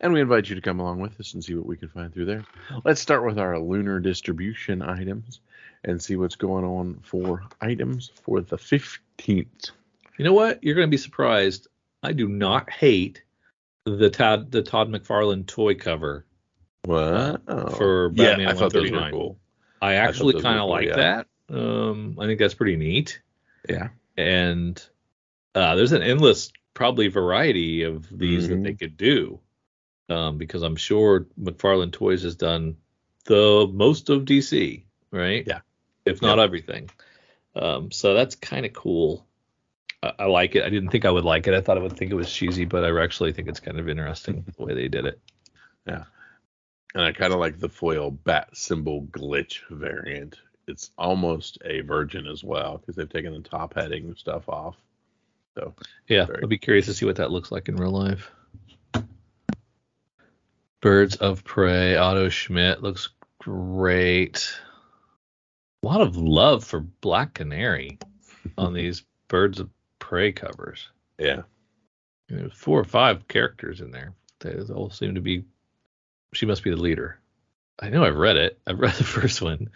[0.00, 2.12] And we invite you to come along with us and see what we can find
[2.12, 2.44] through there.
[2.84, 5.40] Let's start with our lunar distribution items
[5.84, 9.70] and see what's going on for items for the 15th.
[10.18, 10.64] You know what?
[10.64, 11.68] You're going to be surprised.
[12.02, 13.22] I do not hate
[13.84, 16.24] the Todd the Todd McFarlane toy cover
[16.88, 17.68] uh, Wow.
[17.76, 19.38] for yeah, I thought those were cool.
[19.84, 20.96] I actually kind of like yeah.
[20.96, 21.26] that.
[21.50, 23.20] Um, I think that's pretty neat.
[23.68, 23.88] Yeah.
[24.16, 24.82] And
[25.54, 28.64] uh, there's an endless probably variety of these that Mhm.
[28.64, 29.40] they could do.
[30.08, 32.76] Um, because I'm sure McFarlane Toys has done
[33.26, 35.44] the most of DC, right?
[35.46, 35.60] Yeah.
[36.06, 36.90] If not everything.
[37.54, 39.26] Um, so that's kind of cool.
[40.02, 40.64] I, I like it.
[40.64, 41.54] I didn't think I would like it.
[41.54, 43.88] I thought I would think it was cheesy, but I actually think it's kind of
[43.88, 45.20] interesting the way they did it.
[46.94, 50.40] And I kind of like the foil bat symbol glitch variant.
[50.66, 54.76] It's almost a virgin as well because they've taken the top heading stuff off.
[55.56, 55.74] So
[56.08, 58.30] Yeah, Very I'll be curious to see what that looks like in real life.
[60.80, 64.54] Birds of Prey, Otto Schmidt looks great.
[65.82, 67.98] A lot of love for Black Canary
[68.58, 70.88] on these Birds of Prey covers.
[71.18, 71.42] yeah,
[72.28, 74.12] There's four or five characters in there.
[74.40, 75.44] They all seem to be.
[76.34, 77.18] She must be the leader.
[77.80, 78.58] I know I've read it.
[78.66, 79.70] I've read the first one.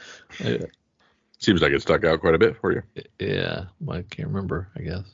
[1.39, 2.83] Seems like it stuck out quite a bit for you.
[3.19, 4.69] yeah, I can't remember.
[4.77, 5.05] I guess.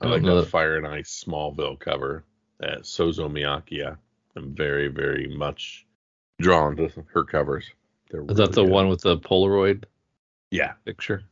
[0.00, 2.24] I I like the Fire and Ice Smallville cover
[2.58, 3.96] that Sozomaika.
[4.34, 5.86] I'm very, very much
[6.40, 7.70] drawn to her covers.
[8.10, 8.70] They're Is that the good.
[8.70, 9.84] one with the Polaroid
[10.50, 10.72] Yeah.
[10.84, 11.22] picture.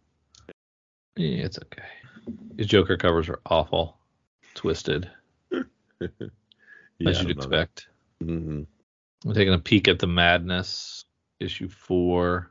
[1.17, 1.83] Yeah, it's okay.
[2.55, 3.97] These Joker covers are awful,
[4.55, 5.11] twisted,
[5.51, 6.09] yeah
[7.07, 7.89] as you'd expect.
[8.23, 8.63] Hmm
[9.25, 11.05] I'm taking a peek at the Madness
[11.41, 12.51] issue four.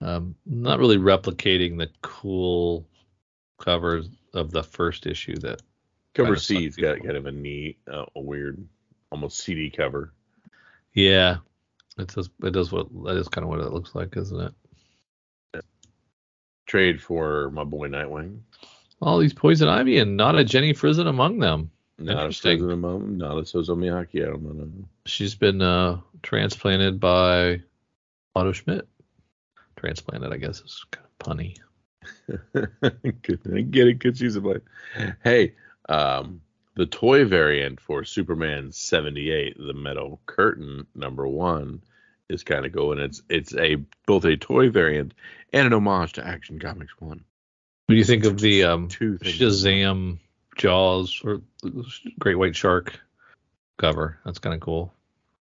[0.00, 2.86] Um, not really replicating the cool
[3.58, 5.60] cover of the first issue that.
[6.14, 7.06] Cover C's got people.
[7.06, 8.66] kind of a neat, uh, a weird,
[9.12, 10.12] almost CD cover.
[10.92, 11.36] Yeah,
[11.98, 12.30] it does.
[12.42, 14.52] It does what that is kind of what it looks like, isn't
[15.54, 15.64] it?
[16.66, 18.40] Trade for my boy Nightwing.
[19.00, 21.70] All these poison ivy and not a Jenny Frison among them.
[22.00, 22.80] Not a Interesting.
[22.80, 24.22] Mom, not a Sozomaika.
[24.22, 24.68] I don't know.
[25.04, 27.62] She's been uh, transplanted by
[28.34, 28.88] Otto Schmidt.
[29.76, 31.56] Transplanted, I guess, is kind of punny.
[33.70, 34.58] Get it because she's a boy.
[35.22, 35.54] Hey,
[35.88, 36.40] um,
[36.74, 41.82] the toy variant for Superman 78, the metal curtain number one,
[42.30, 42.98] is kind of going.
[42.98, 45.12] it's it's a both a toy variant
[45.52, 47.24] and an homage to Action Comics one.
[47.86, 48.88] What do you think of the um.
[48.88, 50.18] Shazam
[50.60, 51.40] Jaws or
[52.18, 53.00] Great White Shark
[53.78, 54.18] cover?
[54.24, 54.92] That's kind of cool.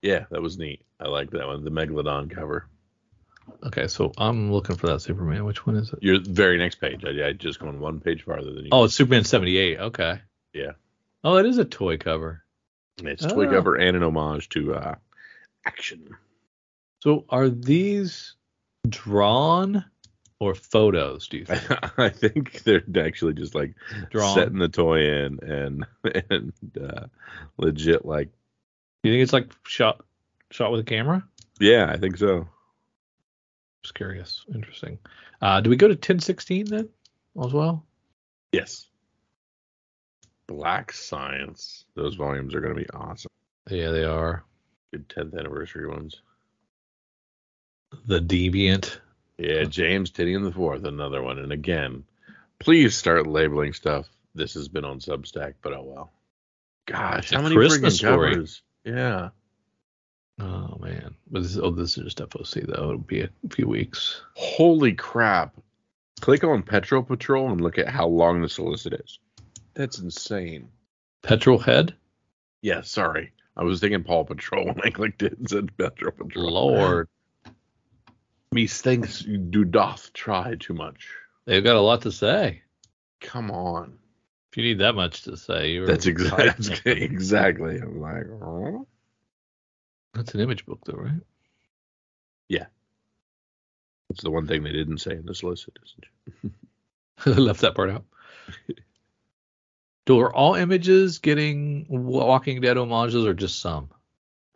[0.02, 0.84] Yeah, that was neat.
[1.00, 1.64] I like that one.
[1.64, 2.66] The Megalodon cover.
[3.64, 5.44] Okay, so I'm looking for that Superman.
[5.44, 6.00] Which one is it?
[6.02, 7.04] Your very next page.
[7.04, 8.70] I, I just gone one page farther than you.
[8.72, 9.78] Oh, it's Superman 78.
[9.80, 10.20] Okay.
[10.52, 10.72] Yeah.
[11.22, 12.42] Oh, it is a toy cover.
[12.98, 13.50] it's a toy oh.
[13.50, 14.94] cover and an homage to uh,
[15.66, 16.16] Action.
[17.02, 18.34] So are these
[18.88, 19.84] drawn
[20.40, 21.28] or photos?
[21.28, 23.74] Do you think I think they're actually just like
[24.10, 24.34] drawn?
[24.34, 25.86] setting the toy in and
[26.26, 27.06] and uh,
[27.58, 28.28] legit like
[29.02, 30.04] Do you think it's like shot
[30.50, 31.24] shot with a camera?
[31.60, 32.48] yeah i think so
[33.84, 34.44] Just curious.
[34.54, 34.98] Interesting.
[35.40, 36.88] Uh, do we go to 1016 then
[37.44, 37.84] as well?
[38.52, 38.88] yes
[40.46, 43.30] black science those volumes are going to be awesome
[43.70, 44.44] Yeah, they are.
[44.92, 46.20] good 10th anniversary ones
[48.06, 48.98] The Deviant.
[49.38, 52.04] Yeah james tynion the fourth another one and again
[52.58, 56.12] please start labeling stuff this has been on substack but oh well
[56.86, 59.30] gosh how many Christmas covers yeah
[60.40, 61.14] Oh man.
[61.30, 62.72] But this, oh, this is just FOC though.
[62.88, 64.20] It'll be a few weeks.
[64.34, 65.54] holy crap
[66.20, 69.18] click on Petrol patrol and look at how long the solicit is
[69.74, 70.68] that's insane
[71.22, 71.94] Petrol Head.
[72.62, 73.32] Yeah, sorry.
[73.56, 76.52] I was thinking Paw Patrol when I clicked it and said Petrol Patrol.
[76.52, 77.08] Lord,
[78.54, 81.08] Methinks you do doth try too much.
[81.44, 82.62] they've got a lot to say.
[83.20, 83.98] Come on.
[84.50, 87.78] If you need that much to say, you're That's exactly exactly.
[87.78, 88.84] I'm like, huh?
[90.14, 91.20] That's an image book, though, right?
[92.48, 92.66] Yeah.
[94.08, 95.66] That's the one thing they didn't say in this list.
[95.66, 95.78] It
[97.24, 97.44] isn't.
[97.44, 98.04] Left that part out.
[100.06, 103.88] Do are all images getting Walking Dead homages, or just some?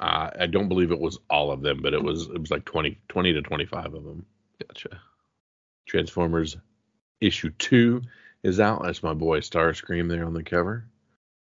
[0.01, 2.65] Uh, I don't believe it was all of them, but it was it was like
[2.65, 4.25] 20, 20 to 25 of them.
[4.67, 5.01] Gotcha.
[5.87, 6.57] Transformers
[7.21, 8.03] issue two
[8.43, 8.83] is out.
[8.85, 10.85] That's my boy Starscream there on the cover,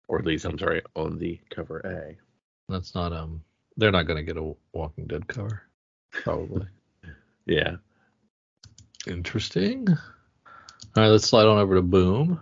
[0.08, 2.18] or at least I'm sorry on the cover A.
[2.68, 3.44] That's not um.
[3.78, 5.64] They're not gonna get a Walking Dead cover,
[6.12, 6.68] probably.
[7.46, 7.78] Yeah,
[9.08, 9.88] Interesting.
[9.90, 9.98] All
[10.96, 12.42] right, let's slide on over to Boom.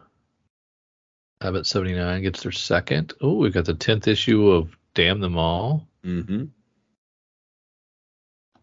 [1.41, 3.13] Abbott 79 gets their second.
[3.21, 5.87] Oh, we've got the 10th issue of Damn Them All.
[6.03, 6.45] Mm-hmm.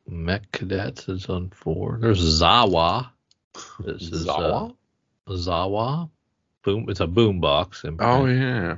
[0.09, 1.99] Mech Cadets is on four.
[2.01, 3.11] There's Zawa.
[3.81, 4.75] This is Zawa?
[5.27, 6.11] Uh, Zawa.
[6.63, 6.87] Boom.
[6.89, 7.85] It's a boom box.
[7.99, 8.77] Oh yeah.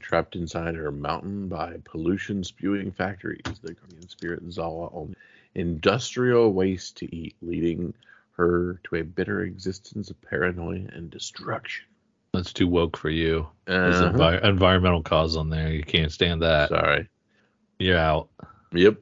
[0.00, 5.14] Trapped inside her mountain by pollution spewing factories, the Guardian Spirit Zawa only
[5.54, 7.94] industrial waste to eat, leading
[8.32, 11.87] her to a bitter existence of paranoia and destruction.
[12.32, 13.48] That's too woke for you.
[13.64, 14.16] There's Uh-huh.
[14.16, 15.72] envi- environmental cause on there.
[15.72, 16.68] You can't stand that.
[16.68, 17.08] Sorry.
[17.78, 18.28] You're out.
[18.72, 19.00] Yep.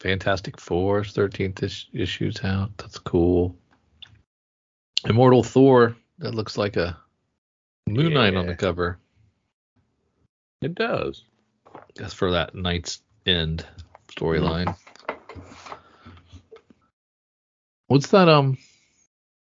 [0.00, 2.76] Fantastic Four's 13th is- issue's out.
[2.78, 3.56] That's cool.
[5.04, 5.96] Immortal Thor.
[6.18, 6.96] That looks like a
[7.86, 8.98] Moon Knight on the cover.
[10.62, 11.24] It does.
[11.96, 13.66] That's for that Knight's End
[14.08, 14.76] storyline.
[17.88, 18.56] What's that um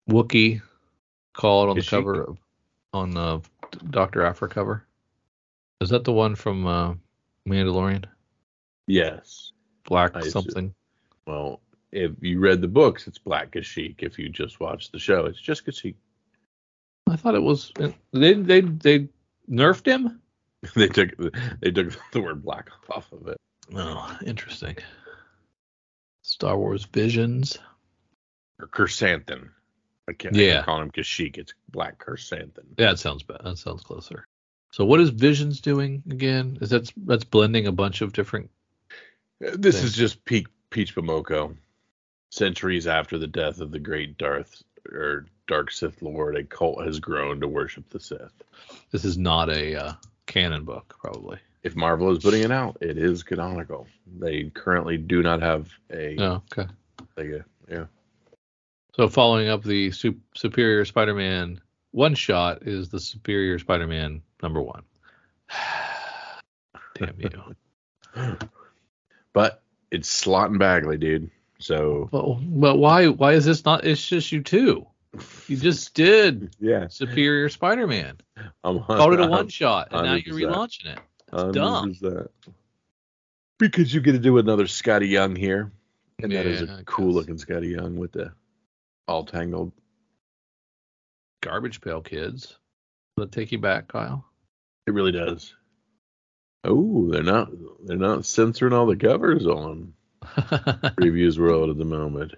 [0.08, 0.62] Wookie
[1.40, 1.90] called on the Kashyyyk?
[1.90, 2.38] cover of,
[2.92, 3.40] on uh,
[3.88, 4.84] Doctor Aphra cover?
[5.80, 6.94] Is that the one from uh,
[7.48, 8.04] Mandalorian?
[8.86, 9.52] Yes.
[9.84, 10.74] Black I something.
[11.26, 11.60] Well,
[11.92, 13.96] if you read the books, it's Black Kashyyyk.
[14.00, 15.94] If you just watch the show, it's just Kashyyyk.
[17.08, 17.72] I thought it was
[18.12, 19.08] they they they
[19.50, 20.20] nerfed him.
[20.76, 21.10] they took
[21.60, 23.38] they took the word black off of it.
[23.74, 24.76] Oh, interesting.
[26.22, 27.58] Star Wars Visions.
[28.60, 29.48] Or Krrsantan.
[30.10, 30.62] I can't, Yeah.
[30.64, 31.38] call him Kashyyyk.
[31.38, 32.64] It's Black Krrsantan.
[32.76, 33.40] Yeah, that sounds bad.
[33.44, 34.26] That sounds closer.
[34.72, 36.58] So what is Visions doing again?
[36.60, 38.50] Is that that's blending a bunch of different
[39.40, 39.84] This Thing.
[39.84, 41.56] is just peak Peach Momoko.
[42.32, 47.00] Centuries after the death of the great Darth or Dark Sith Lord, a cult has
[47.00, 48.32] grown to worship the Sith.
[48.92, 49.92] This is not a uh,
[50.26, 51.38] canon book, probably.
[51.64, 53.88] If Marvel is putting it out, it is canonical.
[54.20, 56.70] They currently do not have a, No, okay.
[57.16, 57.86] like a yeah.
[59.00, 64.82] So following up the Sup- Superior Spider-Man one shot is the Superior Spider-Man number one.
[66.96, 68.36] Damn you.
[69.32, 71.30] But it's Slott and Bagley, dude.
[71.58, 73.86] So But, but why why is this not?
[73.86, 74.86] It's just you two.
[75.48, 78.18] You just did yeah, Superior Spider-Man.
[78.62, 80.98] I'm Called it a one shot, and now you're relaunching it.
[81.32, 81.94] It's dumb.
[81.94, 82.28] 100%.
[83.56, 85.72] Because you get to do another Skottie Young here,
[86.22, 88.32] and that is a cool looking Skottie Young with the
[89.10, 89.72] all tangled.
[91.42, 92.56] Garbage Pail Kids.
[93.16, 94.24] Will it take you back, Kyle?
[94.86, 95.54] It really does.
[96.64, 97.50] Oh, they're not
[97.84, 102.34] they're not censoring all the covers on Previews World at the moment.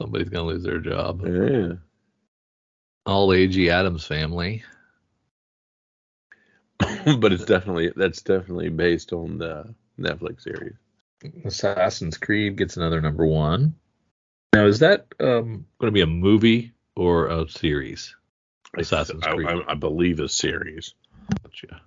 [0.00, 1.22] Somebody's gonna lose their job.
[1.26, 1.72] Yeah.
[3.06, 4.62] All agey Addams family.
[7.18, 10.76] but it's definitely that's definitely based on the Netflix series.
[11.44, 13.74] Assassin's Creed gets another number one.
[14.52, 18.16] Now, is that um, going to be a movie or a series?
[18.76, 19.48] Assassin's I, Creed.
[19.48, 20.94] I, I believe a series.
[21.42, 21.80] Gotcha.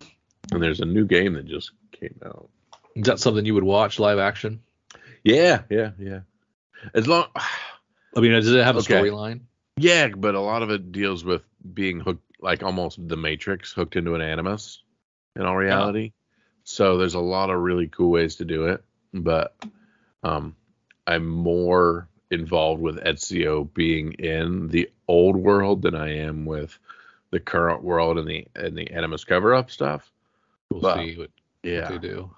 [0.51, 2.49] And there's a new game that just came out.
[2.95, 4.61] Is that something you would watch live action?
[5.23, 6.21] Yeah, yeah, yeah.
[6.93, 7.27] As long
[8.15, 8.93] I mean, does it have a Okay.
[8.93, 9.41] storyline?
[9.77, 11.41] Yeah, but a lot of it deals with
[11.73, 14.83] being hooked, like almost the Matrix, hooked into an animus
[15.35, 16.11] in all reality.
[16.63, 19.55] So there's a lot of really cool ways to do it, but
[20.21, 20.55] um,
[21.07, 26.77] I'm more involved with Ezio being in the old world than I am with
[27.31, 30.11] the current world and the and the animus cover up stuff.
[30.69, 30.95] We'll Wow.
[30.97, 31.29] see what,
[31.63, 32.29] what they do.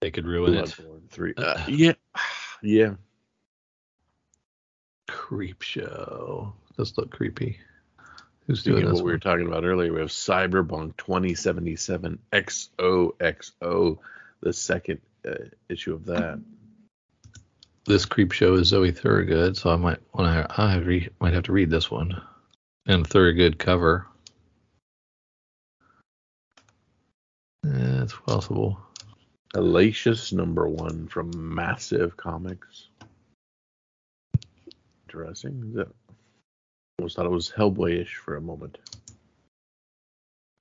[0.00, 0.64] They could ruin it.
[0.66, 1.34] Bloodborne three.
[1.38, 1.92] Uh, yeah,
[2.62, 2.94] yeah.
[5.08, 6.52] Creep show.
[6.76, 7.58] Does look creepy.
[8.46, 8.94] Who's Speaking doing this?
[8.96, 13.98] what we were talking about earlier, we have Cyberpunk 2077 XOXO,
[14.40, 15.34] the second uh,
[15.68, 16.40] issue of that.
[17.84, 20.60] This creep show is Zoe Thorogood, so I might want to.
[20.60, 22.20] I re, might have to read this one.
[22.86, 24.06] And Thurgood cover.
[27.64, 28.78] It's possible.
[29.54, 32.88] Hellacious number one from Massive Comics.
[35.06, 35.64] Interesting.
[35.68, 35.88] Is that,
[36.98, 38.78] almost thought it was Hellboy-ish for a moment.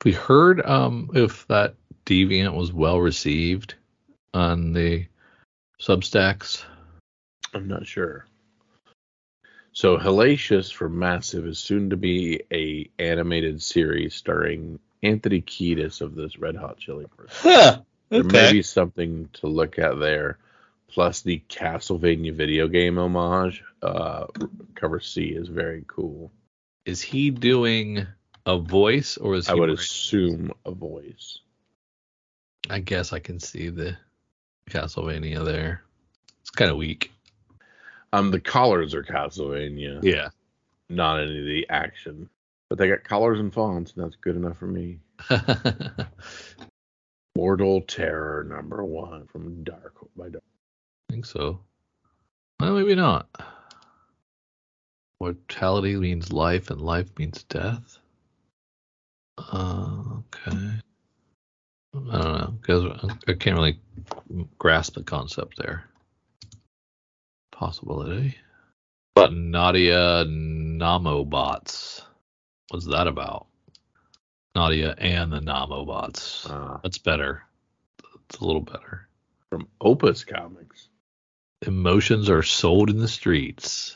[0.03, 3.75] We heard um if that Deviant was well received
[4.33, 5.05] on the
[5.79, 6.63] Substacks?
[7.53, 8.25] I'm not sure.
[9.73, 16.15] So Hellacious for Massive is soon to be a animated series starring Anthony Kiedis of
[16.15, 17.31] this Red Hot Chili Peppers.
[17.33, 17.81] Huh.
[18.09, 20.37] There may be something to look at there.
[20.89, 23.63] Plus the Castlevania video game homage.
[23.81, 24.25] Uh,
[24.75, 26.31] cover C is very cool.
[26.85, 28.05] Is he doing
[28.45, 29.53] a voice or is he?
[29.53, 31.39] I would assume a voice.
[32.69, 33.97] I guess I can see the
[34.69, 35.83] Castlevania there.
[36.41, 37.11] It's kind of weak.
[38.13, 40.29] Um, the collars are Castlevania, Yeah.
[40.89, 42.29] not any of the action.
[42.69, 44.99] But they got collars and fonts, and that's good enough for me.
[47.35, 50.43] Mortal Terror number one from Dark by Dark.
[51.09, 51.59] think so.
[52.59, 53.27] Well, maybe not.
[55.19, 57.99] Mortality means life, and life means death.
[59.37, 60.57] Uh, okay.
[60.57, 60.79] I
[61.93, 63.79] don't know because I can't really
[64.59, 65.85] grasp the concept there.
[67.61, 68.35] Possibility.
[69.13, 72.01] But Nadia Namobots.
[72.69, 73.45] What's that about?
[74.55, 76.49] Nadia and the Namobots.
[76.49, 77.43] Uh, That's better.
[78.27, 79.07] It's a little better.
[79.51, 80.89] from Opus Comics.
[81.67, 83.95] Emotions are sold in the streets.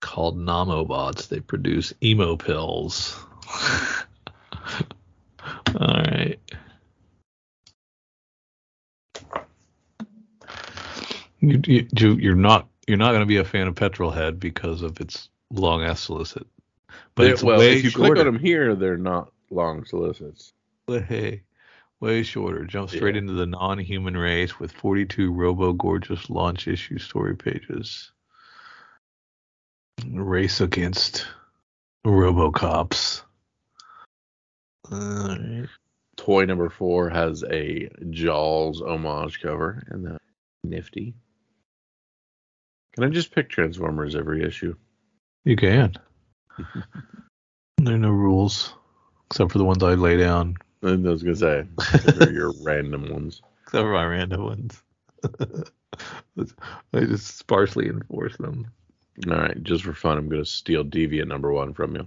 [0.00, 1.28] Called Namobots.
[1.28, 3.22] They produce emo pills.
[5.78, 6.38] All right.
[11.50, 14.82] You, you, you- you're not you're not going to be a fan of Petrolhead because
[14.82, 16.46] of its long ass solicit.
[17.14, 18.14] But it's well, if you shorter.
[18.14, 20.52] click on them here, they're not long solicits.
[20.86, 21.42] Way,
[22.00, 22.64] way shorter.
[22.64, 23.22] Jump straight Yeah.
[23.22, 28.12] into the non-human race with 42 Robo Gorgeous launch issue story pages.
[30.06, 31.26] Race against
[32.06, 33.22] RoboCops.
[34.92, 35.68] Alright.
[36.16, 40.24] Toy number four has a Jaws homage cover, and that's
[40.64, 41.14] nifty.
[42.96, 44.74] Can I just pick Transformers every issue?
[45.44, 45.94] You can.
[47.78, 48.74] there are no rules
[49.30, 51.66] except for the ones I lay down, I was gonna say
[52.30, 53.42] your random ones.
[53.64, 54.82] except for my random ones.
[56.92, 58.68] I just sparsely enforce them.
[59.28, 62.06] All right, just for fun, I'm gonna steal Deviant number one from you.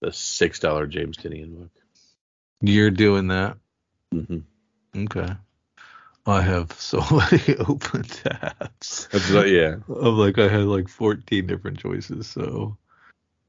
[0.00, 1.70] The six dollar James Tynion book.
[2.60, 3.58] You're doing that.
[4.12, 4.38] hmm
[4.96, 5.28] Okay.
[6.28, 9.08] I have so many open tabs.
[9.10, 9.76] That's what, yeah.
[9.88, 12.76] Of like I had like 14 different choices, so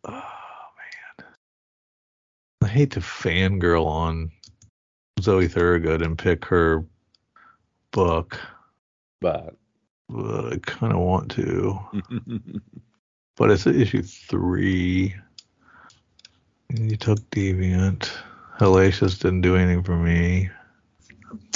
[0.05, 0.11] oh
[1.19, 1.27] man.
[2.63, 4.32] I hate to fangirl on
[5.19, 6.86] Zoe Thorogood and pick her
[7.91, 8.39] book,
[9.19, 9.55] But
[10.07, 11.80] but I kind of want to.
[13.36, 15.15] But it's issue three.
[16.73, 18.11] You took Deviant.
[18.59, 20.49] Hellacious didn't do anything for me.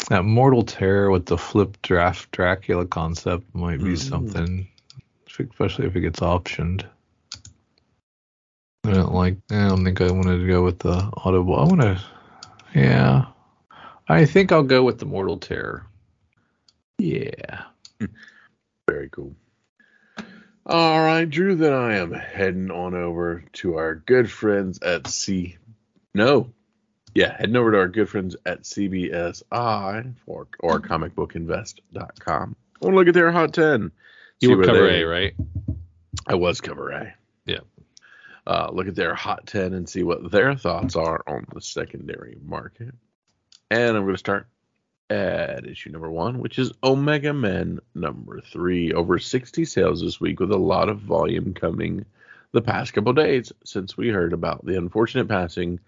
[0.10, 3.98] That Mortal Terror with the flip draft Dracula concept might be Mhm.
[3.98, 4.68] something,
[5.40, 6.86] especially if it gets optioned.
[8.86, 9.38] I don't like.
[9.50, 11.56] I don't think I wanted to go with the Audible.
[11.56, 12.02] I want to.
[12.76, 13.28] Yeah,
[14.10, 15.86] I think I'll go with the Mortal Terror.
[16.98, 17.64] Yeah.
[18.90, 19.36] Very cool.
[20.66, 21.56] All right, Drew.
[21.56, 25.58] Then I am heading on over to our good friends at C.
[26.14, 26.50] No,
[27.16, 32.56] yeah, heading over to our good friends at CBSI for or comicbookinvest.com.
[32.82, 33.92] I want to look at their hot ten.
[34.40, 35.34] You See were cover they- A, right?
[36.28, 37.14] I was cover A.
[37.46, 37.60] Yeah.
[38.46, 42.38] Uh, look at their hot 10 and see what their thoughts are on the secondary
[42.44, 42.94] market.
[43.72, 44.48] And I'm going to start
[45.10, 48.92] at issue number one, which is Omega Men number three.
[48.94, 52.06] Over 60 sales this week with a lot of volume coming
[52.52, 55.80] the past couple days since we heard about the unfortunate passing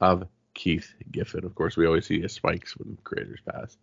[0.00, 0.26] of
[0.58, 1.44] Keith Giffen.
[1.44, 3.76] Of course, we always see spikes when creators pass.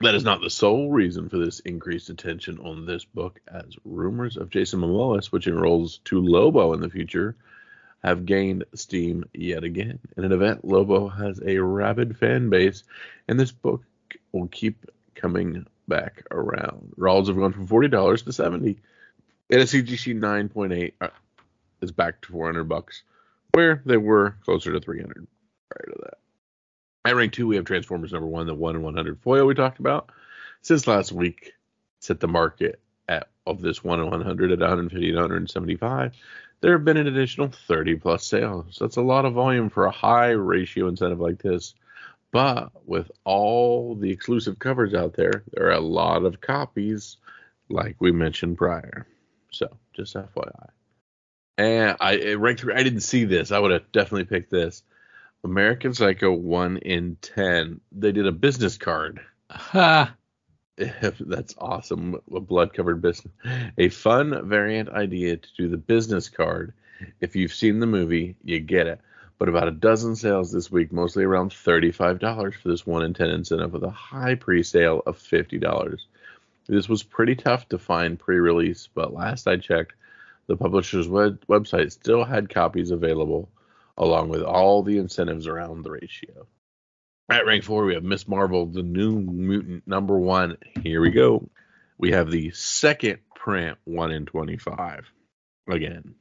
[0.00, 4.36] That is not the sole reason for this increased attention on this book, as rumors
[4.36, 7.34] of Jason Momoa switching roles to Lobo in the future
[8.04, 9.98] have gained steam yet again.
[10.18, 12.84] In an event, Lobo has a rabid fan base,
[13.26, 13.82] and this book
[14.32, 14.84] will keep
[15.14, 16.92] coming back around.
[16.98, 18.80] Rawls have gone from forty dollars to seventy,
[19.48, 21.08] and a CGC nine point eight uh,
[21.80, 23.02] is back to four hundred bucks,
[23.54, 25.26] where they were closer to three hundred
[25.70, 26.18] prior to that.
[27.04, 29.54] At rank two, we have Transformers number one, the one in one hundred foil we
[29.54, 30.10] talked about.
[30.62, 31.52] Since last week,
[32.00, 36.14] set the market at of this one in one hundred at 150 to 175.
[36.60, 38.78] There have been an additional 30 plus sales.
[38.80, 41.74] That's a lot of volume for a high ratio incentive like this.
[42.32, 47.16] But with all the exclusive covers out there, there are a lot of copies,
[47.68, 49.06] like we mentioned prior.
[49.50, 50.68] So just FYI.
[51.56, 53.50] And I at rank three, I didn't see this.
[53.50, 54.82] I would have definitely picked this.
[55.44, 57.80] American Psycho 1 in 10.
[57.92, 59.20] They did a business card.
[59.50, 60.14] Ha.
[61.20, 62.20] That's awesome.
[62.34, 63.32] A blood covered business.
[63.76, 66.72] A fun variant idea to do the business card.
[67.20, 69.00] If you've seen the movie, you get it.
[69.38, 73.30] But about a dozen sales this week, mostly around $35 for this 1 in 10
[73.30, 75.98] incentive with a high pre sale of $50.
[76.68, 79.94] This was pretty tough to find pre release, but last I checked,
[80.48, 83.48] the publisher's web- website still had copies available,
[83.98, 86.46] along with all the incentives around the ratio.
[87.28, 90.56] At rank four, we have Miss Marvel, the New Mutant number one.
[90.82, 91.50] Here we go.
[91.98, 95.04] We have the second print, one in 25.
[95.68, 96.14] Again,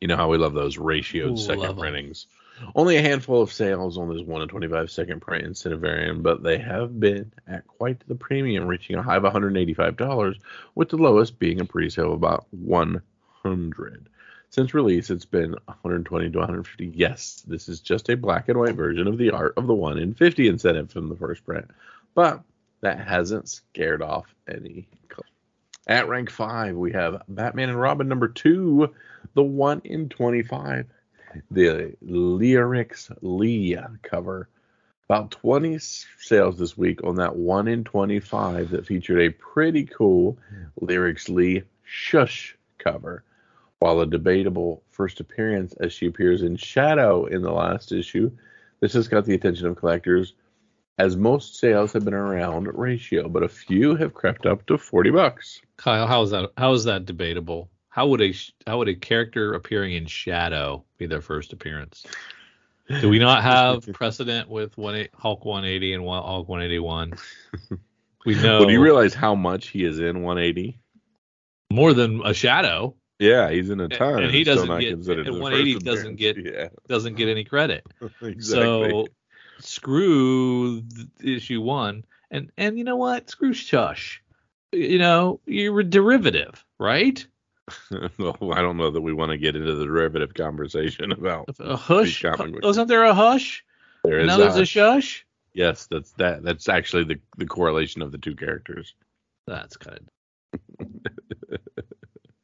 [0.00, 2.26] you know how we love those ratioed Ooh, second printings.
[2.74, 6.42] Only a handful of sales on this 1 in 25 second print incentive variant, but
[6.42, 10.36] they have been at quite the premium, reaching a high of $185,
[10.74, 14.08] with the lowest being a pre-sale of about 100.
[14.50, 16.92] Since release, it's been 120 to 150.
[16.94, 19.98] Yes, this is just a black and white version of the art of the 1
[19.98, 21.70] in 50 incentive from the first print,
[22.14, 22.42] but
[22.80, 24.88] that hasn't scared off any.
[25.86, 28.92] At rank 5, we have Batman and Robin number 2,
[29.34, 30.86] the 1 in 25
[31.50, 34.48] the Leirix Li cover.
[35.08, 40.38] About 20 sales this week on that 1 in 25 that featured a pretty cool
[40.80, 43.24] Leirix Li Shush cover.
[43.80, 48.30] While a debatable first appearance as she appears in shadow in the last issue,
[48.80, 50.34] this has got the attention of collectors
[50.98, 55.10] as most sales have been around ratio, but a few have crept up to 40
[55.10, 55.62] bucks.
[55.78, 56.50] Kyle, how is that?
[56.58, 57.70] How is that debatable?
[57.88, 58.34] How would a
[58.66, 62.04] how would a character appearing in shadow be their first appearance?
[63.00, 67.14] Do we not have precedent with one eight, Hulk 180 and Hulk 181?
[68.26, 70.78] We know But do you realize how much he is in 180?
[71.70, 74.22] more than a shadow Yeah, he's in a ton.
[74.24, 76.74] and he doesn't get- and the 180 doesn't get- appearance.
[76.88, 77.86] doesn't get any credit.
[78.22, 78.90] exactly.
[78.90, 79.06] So
[79.60, 80.82] screw
[81.22, 83.28] issue one, and and you know what?
[83.30, 84.22] Screw Shush.
[84.72, 87.24] You know you're a derivative, right?
[88.18, 91.76] well, I don't know that we want to get into the derivative conversation about A
[91.76, 92.22] hush.
[92.22, 92.64] These comic books.
[92.66, 93.64] Wasn't there a hush?
[94.02, 95.26] there is now there's a- shush.
[95.52, 96.42] yes, that's that.
[96.42, 98.94] That's actually the the correlation of the two characters.
[99.46, 100.08] That's kind
[100.80, 100.86] of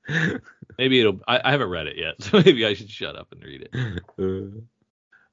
[0.79, 1.21] maybe it'll.
[1.27, 4.53] I, I haven't read it yet, so maybe I should shut up and read it.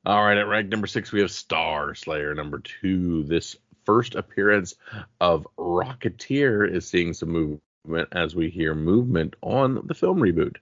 [0.06, 3.24] All right, at rank number six, we have Star Slayer number two.
[3.24, 4.76] This first appearance
[5.22, 10.58] of Rocketeer is seeing some movement as we hear movement on the film reboot.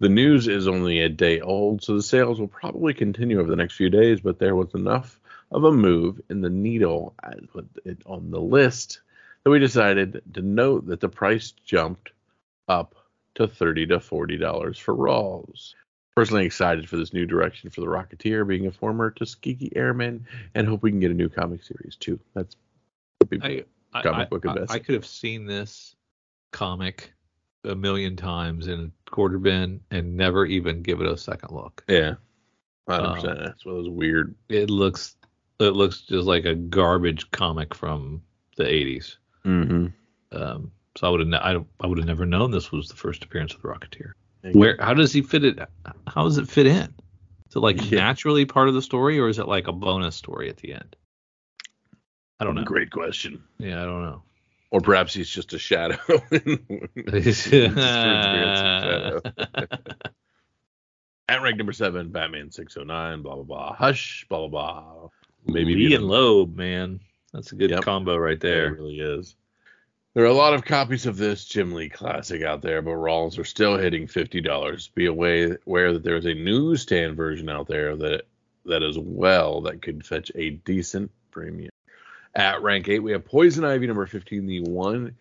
[0.00, 3.56] The news is only a day old, so the sales will probably continue over the
[3.56, 5.20] next few days, but there was enough
[5.52, 7.14] of a move in the needle
[8.04, 9.00] on the list
[9.44, 12.10] that we decided to note that the price jumped
[12.68, 12.96] up
[13.34, 15.74] to 30 to 40 dollars for Rawls.
[16.14, 20.68] Personally excited for this new direction for the Rocketeer, being a former Tuskegee Airman, and
[20.68, 22.20] hope we can get a new comic series too.
[22.34, 22.56] That's
[23.28, 23.64] be- I,
[23.94, 24.74] I, Comic I- book I-.
[24.74, 25.96] I could have seen this
[26.50, 27.12] comic
[27.64, 31.84] a million times in a quarter bin and never even give it a second look.
[31.88, 32.14] yeah,
[32.86, 33.06] 100.
[33.06, 34.34] Um, percent That's one of those weird.
[34.48, 35.16] It looks
[35.60, 38.22] it looks just like a garbage comic from
[38.56, 39.16] the 80s.
[39.44, 39.86] Mm-hmm.
[40.36, 42.96] Um, so I would have ne- I, I would have never known this was the
[42.96, 44.12] first appearance of the Rocketeer.
[44.52, 45.58] Where how does he fit it?
[46.06, 46.94] How does it fit in?
[47.48, 47.98] Is it like Yeah.
[48.00, 50.96] naturally part of the story, or is it like a bonus story at the end?
[52.40, 52.64] I don't know.
[52.64, 53.42] Great question.
[53.58, 54.22] Yeah, I don't know.
[54.70, 55.96] Or perhaps he's just a shadow.
[56.08, 56.36] Just for
[57.06, 59.20] experience of shadow.
[61.28, 63.74] At rank number seven, Batman 609, blah blah blah.
[63.74, 64.48] Hush, blah blah
[64.82, 65.08] blah.
[65.46, 67.00] Maybe Lee and Loeb, man,
[67.32, 67.82] that's a good Yep.
[67.82, 68.74] combo right There there.
[68.74, 69.36] it really is.
[70.14, 73.38] There are a lot of copies of this Jim Lee classic out there, but Rawls
[73.38, 74.88] are still hitting fifty dollars.
[74.88, 78.24] Be aware, that there is a newsstand version out there that
[78.66, 81.70] that as well that could fetch a decent premium.
[82.34, 85.16] At rank eight, we have Poison Ivy number fifteen, the one.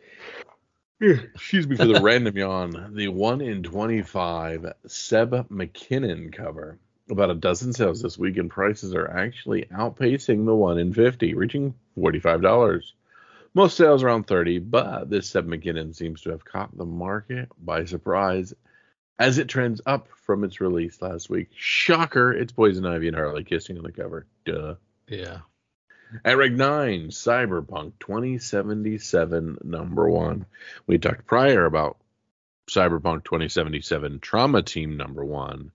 [1.01, 2.93] Eh, excuse me for the random yawn.
[2.93, 6.77] The one in twenty-five Seb McKinnon cover.
[7.09, 11.33] About a dozen sales this week, and prices are actually outpacing the one in fifty,
[11.33, 12.93] reaching forty-five dollars.
[13.53, 17.85] Most sales around 30, but this Seb McKinnon seems to have caught the market by
[17.85, 18.53] surprise
[19.19, 21.49] as it trends up from its release last week.
[21.55, 24.25] Shocker, it's Poison Ivy and Harley kissing on the cover.
[24.45, 24.75] Duh.
[25.07, 25.39] Yeah.
[26.23, 30.45] At rank 9, Cyberpunk 2077, number one.
[30.87, 31.97] We talked prior about
[32.69, 35.71] Cyberpunk 2077 Trauma Team, number one.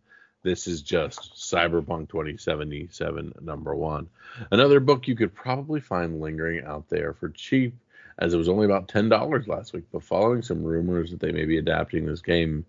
[0.46, 4.08] This is just Cyberpunk 2077, number one.
[4.52, 7.74] Another book you could probably find lingering out there for cheap,
[8.20, 9.82] as it was only about $10 last week.
[9.90, 12.64] But following some rumors that they may be adapting this game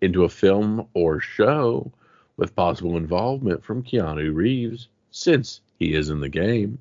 [0.00, 1.92] into a film or show
[2.38, 6.78] with possible involvement from Keanu Reeves, since he is in the game.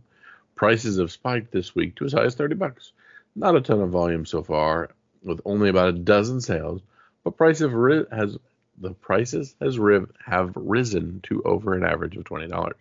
[0.56, 2.94] Prices have spiked this week to as high as 30 bucks.
[3.36, 4.92] Not a ton of volume so far,
[5.24, 6.80] with only about a dozen sales,
[7.26, 8.38] but price have ri- has
[8.78, 12.78] the prices has ri- have risen to over an average of twenty dollars.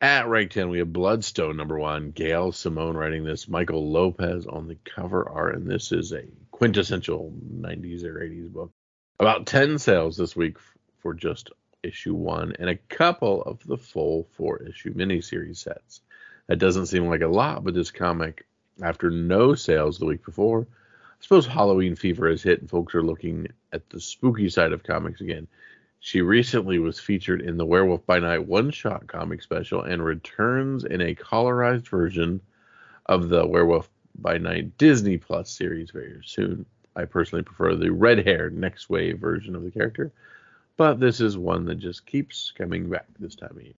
[0.00, 2.12] At rank 10, we have Bloodstone number one.
[2.12, 3.48] Gail Simone writing this.
[3.48, 6.22] Michael Lopez on the cover art, and this is a
[6.52, 8.70] quintessential 90s or 80s book.
[9.18, 10.58] About 10 sales this week
[11.00, 11.50] for just
[11.82, 16.00] issue one, and a couple of the full four issue miniseries sets.
[16.46, 18.46] That doesn't seem like a lot, but this comic,
[18.80, 20.68] after no sales the week before,
[21.20, 25.20] suppose Halloween fever has hit and folks are looking at the spooky side of comics
[25.20, 25.48] again.
[26.00, 30.84] She recently was featured in the Werewolf by Night one shot comic special and returns
[30.84, 32.40] in a colorized version
[33.06, 36.66] of the Werewolf by Night Disney Plus series very soon.
[36.94, 40.12] I personally prefer the red haired next wave version of the character,
[40.76, 43.74] but this is one that just keeps coming back this time of year.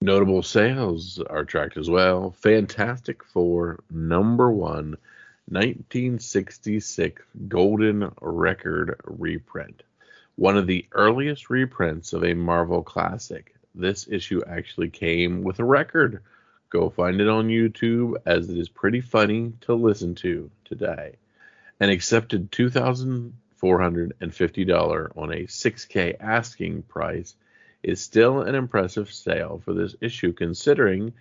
[0.00, 2.32] Notable sales are tracked as well.
[2.32, 4.96] Fantastic Four number one
[5.48, 9.84] 1966 Golden Record reprint.
[10.34, 13.54] One of the earliest reprints of a Marvel classic.
[13.72, 16.24] This issue actually came with a record.
[16.68, 21.14] Go find it on YouTube as it is pretty funny to listen to today.
[21.78, 27.36] An accepted $2,450 on a 6K asking price
[27.84, 31.12] is still an impressive sale for this issue considering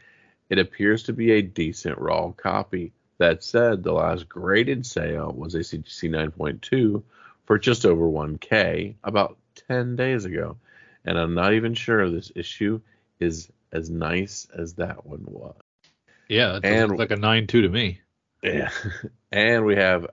[0.49, 2.91] it appears to be a decent raw copy.
[3.17, 7.03] That said, the last graded sale was a CGC 9.2
[7.45, 9.37] for just over 1K about
[9.67, 10.57] 10 days ago.
[11.05, 12.81] And I'm not even sure this issue
[13.19, 15.55] is as nice as that one was.
[16.27, 18.01] Yeah, that And- like a 9.2 to me.
[18.43, 18.69] Yeah.
[19.31, 20.07] and we have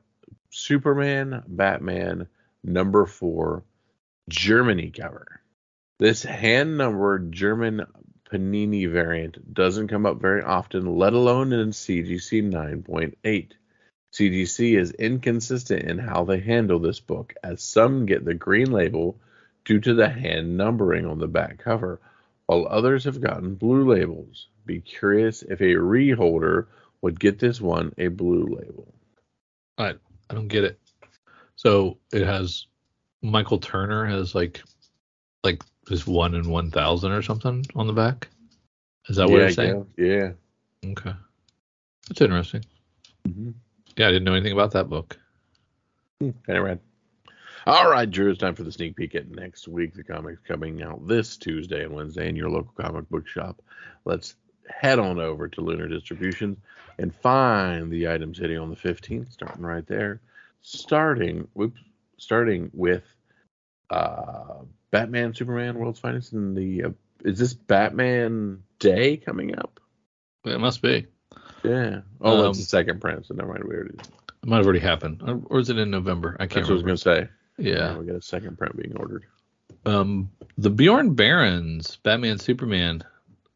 [0.50, 2.28] Superman, Batman,
[2.62, 3.64] number four,
[4.28, 5.40] Germany cover.
[5.98, 7.84] This hand numbered German
[8.32, 13.52] Panini variant doesn't come up very often, let alone in CGC 9.8.
[14.12, 19.18] CGC is inconsistent in how they handle this book, as some get the green label
[19.66, 22.00] due to the hand numbering on the back cover,
[22.46, 24.48] while others have gotten blue labels.
[24.64, 26.68] Be curious if a reholder
[27.02, 28.94] would get this one a blue label.
[29.76, 29.94] I
[30.30, 30.78] I don't get it.
[31.56, 32.66] So it has
[33.20, 34.62] Michael Turner has like
[35.44, 38.28] like this one in one thousand or something on the back.
[39.08, 39.86] Is that what yeah, it's saying?
[39.96, 40.32] Yeah.
[40.84, 41.12] Okay,
[42.08, 42.64] that's interesting.
[43.28, 43.50] Mm-hmm.
[43.96, 45.18] Yeah, I didn't know anything about that book.
[46.20, 46.80] Kind of rad.
[47.66, 49.94] All right, Drew, it's time for the sneak peek at next week.
[49.94, 53.62] The comics coming out this Tuesday and Wednesday in your local comic book shop.
[54.04, 54.34] Let's
[54.68, 56.56] head on over to Lunar Distribution
[56.98, 60.20] and find the items hitting on the 15th, starting right there.
[60.62, 61.80] Starting, whoops,
[62.18, 63.04] starting with
[63.90, 64.62] uh,
[64.92, 66.90] Batman, Superman, World's Finest, and the uh,
[67.24, 69.80] is this Batman Day coming up?
[70.44, 71.06] It must be.
[71.64, 72.02] Yeah.
[72.20, 73.64] Oh, Um, it's the second print, so never mind.
[73.64, 73.94] We already.
[73.94, 76.36] It might have already happened, or, or is it in November?
[76.38, 77.28] I can't That's what I was gonna say.
[77.58, 77.96] Yeah.
[77.96, 79.24] we got a second print being ordered.
[79.86, 83.02] Um, the Bjorn Barends, Batman, Superman.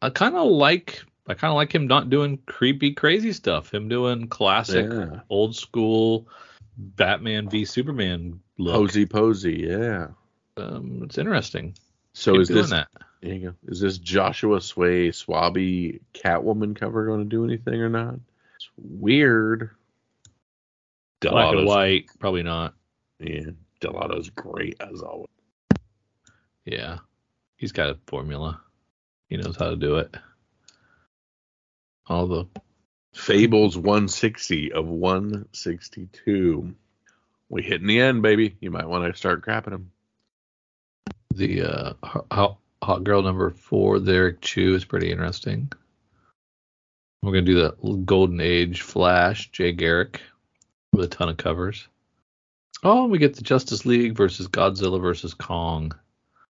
[0.01, 1.01] I kind of like.
[1.29, 3.73] I kind of like him not doing creepy, crazy stuff.
[3.73, 5.19] Him doing classic, Yeah.
[5.29, 6.29] old school
[6.77, 8.75] Batman v Superman look.
[8.75, 10.07] Posy posy, yeah.
[10.57, 11.75] Um, it's interesting.
[12.13, 12.87] So Keep is this that?
[13.21, 13.55] there you go.
[13.67, 18.15] Is this Joshua Sway Swaby Catwoman cover going to do anything or not?
[18.55, 19.71] It's weird.
[21.19, 22.05] Black and white?
[22.19, 22.73] Probably not.
[23.19, 23.51] Yeah,
[23.81, 25.29] Dell'Otto's great as always.
[26.65, 26.99] Yeah,
[27.55, 28.61] he's got a formula.
[29.29, 30.15] He knows how to do it.
[32.07, 32.45] All the
[33.13, 36.75] Fables 160 of 162.
[37.49, 38.55] We hit in the end, baby.
[38.59, 39.91] You might want to start crapping them.
[41.37, 41.93] The uh,
[42.31, 45.71] hot, hot girl number four, Derrick Chew is pretty interesting.
[47.21, 50.19] We're gonna do the Golden Age Flash, Jay Garrick,
[50.91, 51.87] with a ton of covers.
[52.83, 55.93] Oh, we get the Justice League versus Godzilla versus Kong.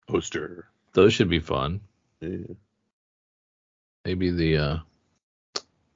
[0.08, 0.70] Poster.
[0.94, 1.82] Those should be fun.
[2.22, 2.54] Yeah.
[4.06, 4.78] Maybe the uh,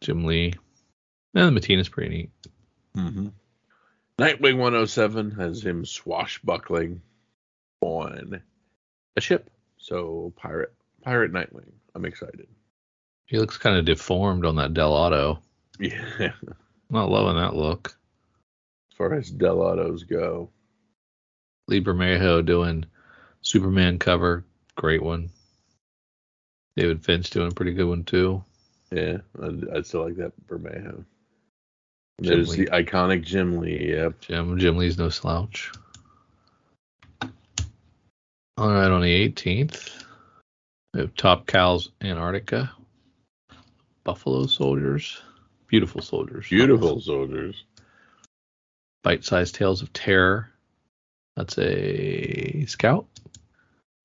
[0.02, 0.54] Jim Lee.
[1.34, 2.30] And the Mattina's pretty neat.
[2.98, 3.28] Mm-hmm.
[4.20, 7.02] Nightwing 107 has him swashbuckling
[7.80, 8.42] on
[9.16, 9.50] a ship.
[9.78, 11.72] So pirate, pirate Nightwing.
[11.96, 12.48] I'm excited.
[13.26, 15.40] He looks kind of deformed on that Dell'Otto.
[15.80, 16.32] Yeah,
[16.90, 17.98] not loving that look.
[18.92, 20.50] as far as Dell'Ottos go.
[21.68, 22.86] Lee Bermejo doing
[23.42, 24.44] Superman cover,
[24.76, 25.30] great one.
[26.76, 28.44] David Finch doing a pretty good one too.
[28.92, 31.06] Yeah, I, I still like that Bermejo.
[32.20, 32.66] There's Lee.
[32.66, 33.94] the iconic Jim Lee.
[33.94, 34.22] Yep.
[34.22, 35.72] Jim Jim Lee's no slouch.
[38.58, 40.04] All right, on the 18th,
[40.94, 42.72] We have Top Cows Antarctica.
[44.04, 45.22] Buffalo Soldiers.
[45.68, 46.48] Beautiful Soldiers.
[46.50, 47.64] Beautiful soldiers.
[49.04, 50.50] Bite sized Tales of Terror.
[51.38, 53.08] That's a Scout.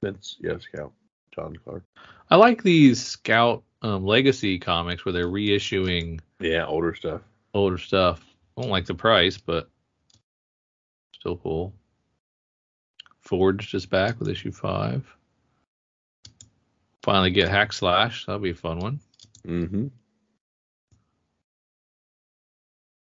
[0.00, 0.92] That's yes, Scout.
[1.34, 1.82] John Clark.
[2.30, 7.20] I like these Scout um, Legacy comics where they're reissuing Yeah, older stuff.
[7.52, 8.24] older stuff.
[8.56, 9.68] I don't like the price, but
[11.14, 11.74] still cool.
[13.26, 15.04] Forged is back with issue five.
[17.02, 18.24] Finally get Hack Slash.
[18.24, 19.00] That'll be a fun one.
[19.46, 19.86] Mm-hmm.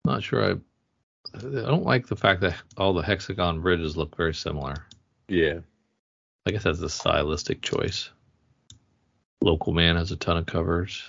[0.04, 0.56] Not sure I.
[1.36, 4.76] I don't like the fact that all the hexagon bridges look very similar.
[5.28, 5.60] Yeah.
[6.46, 8.10] I guess that's a stylistic choice.
[9.42, 11.04] Local Man has a ton of covers.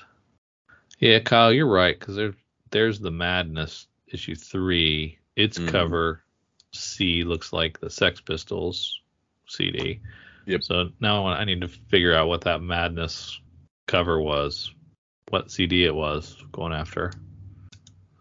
[0.98, 2.34] Yeah, Kyle, you're right because there,
[2.70, 5.18] there's the Madness issue three.
[5.36, 5.68] Its Mhm.
[5.68, 6.22] cover
[6.72, 9.00] C looks like the Sex Pistols
[9.46, 10.00] CD.
[10.46, 10.62] Yep.
[10.62, 13.40] So now I need to figure out what that Madness
[13.88, 14.72] cover was,
[15.28, 17.12] what CD it was going after.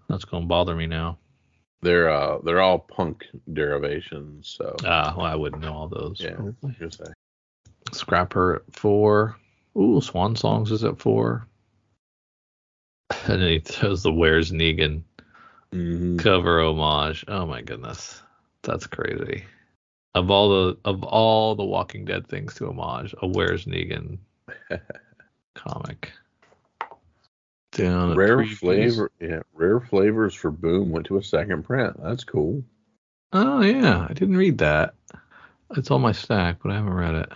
[0.09, 1.17] That's going to bother me now.
[1.81, 6.19] They're uh they're all punk derivations, so Ah, well, I wouldn't know all those.
[6.19, 6.33] yeah.
[6.33, 6.75] probably.
[7.91, 9.37] Scrapper at four.
[9.77, 11.45] Ooh, Swan Songs is at four.
[13.27, 15.03] And then he throws the Where's Negan
[15.73, 16.17] Mm-hmm.
[16.17, 17.25] cover homage.
[17.27, 18.21] Oh my goodness.
[18.63, 19.43] That's crazy.
[20.15, 24.17] Of all the of all the Walking Dead things to homage, a Where's Negan
[25.55, 26.11] comic.
[27.73, 29.41] Down Rare flavor, yeah.
[29.53, 32.01] Rare flavors for Boom went to a second print.
[32.01, 32.63] That's cool.
[33.33, 34.95] Oh yeah, I didn't read that.
[35.75, 37.31] It's on my stack, but I haven't read it.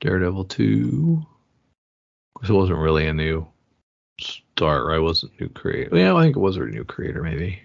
[0.00, 1.26] Daredevil 2.
[2.40, 3.46] This wasn't really a new
[4.20, 4.98] start, right?
[4.98, 5.96] It wasn't new creator.
[5.96, 7.60] Yeah, I think it was a new creator, maybe.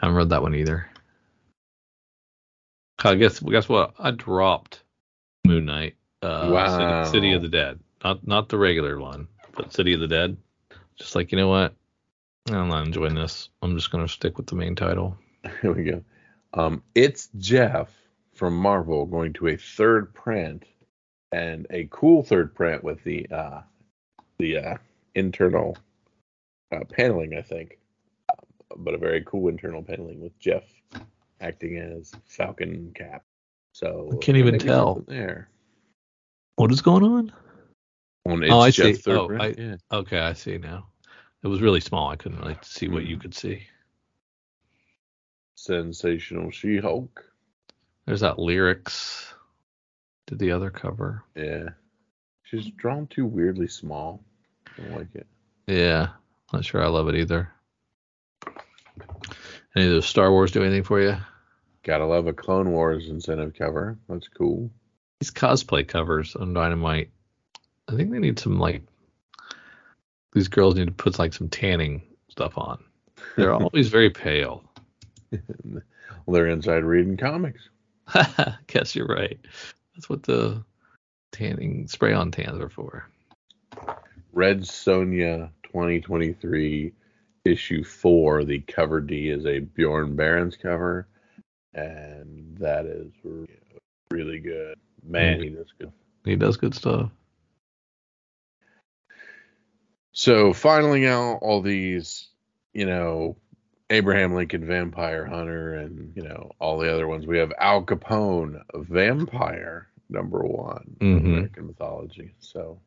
[0.00, 0.88] I haven't read that one either.
[3.04, 3.94] I guess guess what?
[3.98, 4.82] I dropped
[5.46, 5.96] Moon Knight.
[6.22, 7.04] Uh, Wow.
[7.04, 7.78] City, City of the Dead.
[8.04, 10.36] Not not the regular one, but City of the Dead.
[10.96, 11.74] Just like you know what?
[12.50, 13.50] I'm not enjoying this.
[13.62, 15.16] I'm just gonna stick with the main title.
[15.62, 16.02] Here we go.
[16.54, 17.90] Um, it's Jeff
[18.34, 20.64] from Marvel going to a third print
[21.30, 23.60] and a cool third print with the uh,
[24.38, 24.76] the uh,
[25.14, 25.76] internal
[26.72, 27.77] uh, paneling, I think,
[28.76, 30.64] but a very cool internal paneling with Jeff
[31.40, 33.24] acting as Falcon Cap.
[33.72, 35.04] So I can't even maybe tell.
[35.06, 35.48] there.
[36.56, 37.32] What is going on?
[38.26, 39.12] On Oh, I It's Jeff see.
[39.12, 39.76] Oh, I- yeah.
[39.92, 40.88] Okay, I see now.
[41.42, 42.08] It was really small.
[42.10, 43.20] I couldn't really see what you Mm.
[43.20, 43.62] could see.
[45.54, 47.24] Sensational She-Hulk.
[48.06, 49.32] There's that Leirix.
[50.26, 51.24] Did the other cover?
[51.36, 51.70] Yeah,
[52.42, 54.22] she's drawn too weirdly small.
[54.78, 55.26] I don't like it.
[55.66, 56.08] Yeah,
[56.52, 57.50] not sure I love it either.
[59.78, 61.16] Any of those Star Wars do anything for you?
[61.84, 63.96] Gotta love a Clone Wars incentive cover.
[64.08, 64.72] That's cool.
[65.20, 67.10] These cosplay covers on Dynamite.
[67.86, 68.82] I think they need some like.
[70.32, 72.82] These girls need to put like some tanning stuff on.
[73.36, 74.64] They're always very pale.
[75.30, 75.82] well,
[76.26, 77.68] they're inside reading comics.
[78.66, 79.38] Guess you're right.
[79.94, 80.64] That's what the
[81.30, 83.08] tanning spray on tans are for.
[84.32, 86.94] Red Sonja 2023
[87.48, 88.44] issue four.
[88.44, 91.08] The cover D is a Bjorn Barends cover,
[91.74, 93.12] and that is
[94.10, 94.78] really good.
[95.02, 95.92] Man, he does good.
[96.24, 97.10] He does good stuff.
[100.12, 102.28] So filing out all these,
[102.74, 103.36] you know,
[103.90, 107.26] Abraham Lincoln Vampire Hunter and, you know, all the other ones.
[107.26, 111.24] We have Al Capone, Vampire, number one, in Mhm.
[111.24, 112.34] American mythology.
[112.40, 112.80] So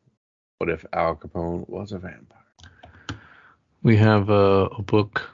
[0.58, 2.41] what if Al Capone was a vampire?
[3.84, 5.28] We have a, a book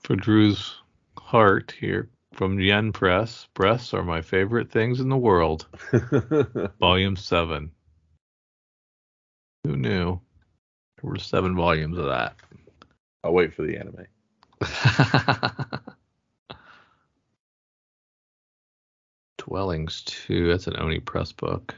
[0.00, 0.74] for Drew's
[1.16, 3.46] heart here from Yen Press.
[3.54, 5.68] Breasts are my favorite things in the world.
[6.80, 7.70] Volume seven.
[9.64, 10.20] Who knew?
[11.00, 12.34] There were seven volumes of that.
[13.22, 14.06] I'll wait for the anime.
[19.38, 20.48] Dwellings two.
[20.48, 21.76] That's an Oni Press book.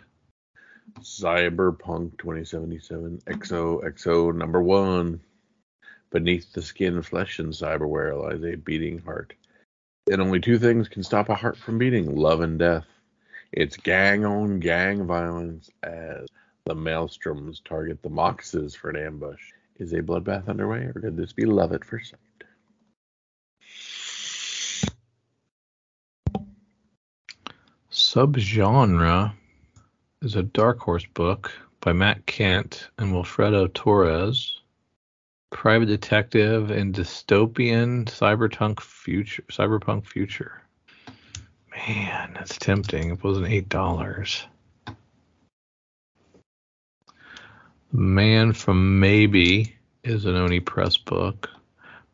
[1.01, 5.21] Cyberpunk 2077 XOXO number one.
[6.15, 9.35] Beneath the skin, flesh, and cyberware lies a beating heart.
[10.09, 12.87] And only two things can stop a heart from beating love and death.
[13.51, 16.29] It's gang on gang violence as
[16.67, 19.43] the maelstroms target the Moxes for an ambush.
[19.81, 22.21] Is a bloodbath underway, or could this be love at first sight?
[27.91, 29.33] Subgenre
[30.23, 31.51] is a Dark Horse book
[31.81, 34.61] by Matt Kindt and Wilfredo Torres.
[35.55, 39.45] Private detective and dystopian cyberpunk future.
[39.51, 40.61] Cyberpunk future.
[41.71, 43.13] Man, that's tempting.
[43.13, 44.45] It wasn't eight dollars.
[47.93, 51.49] Man from Maybe is an Oni Press book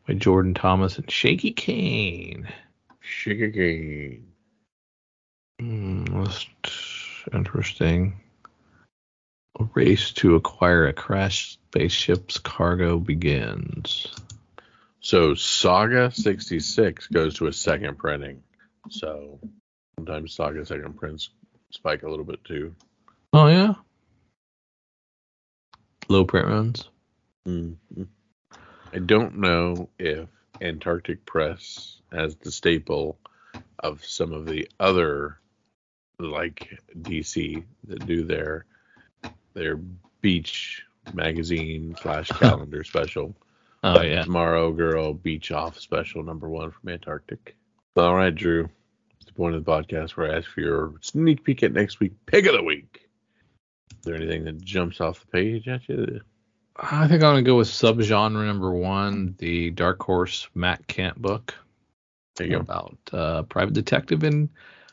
[0.07, 2.47] by Jordan Thomas and Shaky Kane.
[2.99, 4.27] Shaky Kane.
[5.59, 6.45] Hmm, that's
[7.33, 8.21] interesting.
[9.59, 14.07] A race to acquire a crashed spaceship's cargo begins.
[15.01, 18.43] So Saga 66 goes to a second printing.
[18.89, 19.39] So
[19.95, 21.29] sometimes Saga second prints
[21.71, 22.75] spike a little bit too.
[23.33, 23.73] Oh yeah.
[26.07, 26.89] Low print runs.
[27.47, 27.77] Mhm.
[28.93, 30.29] I don't know if
[30.61, 33.17] Antarctic Press has the staple
[33.79, 35.39] of some of the other
[36.19, 38.65] like DC that do their
[39.53, 39.77] their
[40.21, 40.83] beach
[41.13, 43.35] magazine slash calendar special.
[43.83, 44.23] Oh yeah.
[44.23, 47.55] Tomorrow Girl Beach Off special number one from Antarctic.
[47.97, 48.69] All right, Drew.
[49.17, 51.99] It's the point of the podcast where I ask for your sneak peek at next
[51.99, 53.07] week pick of the week.
[53.91, 56.21] Is there anything that jumps off the page at you?
[56.75, 61.53] I think I'm gonna go with subgenre number one, the Dark Horse Matt Kindt book
[62.35, 62.59] There you go.
[62.59, 64.49] about uh, private detective in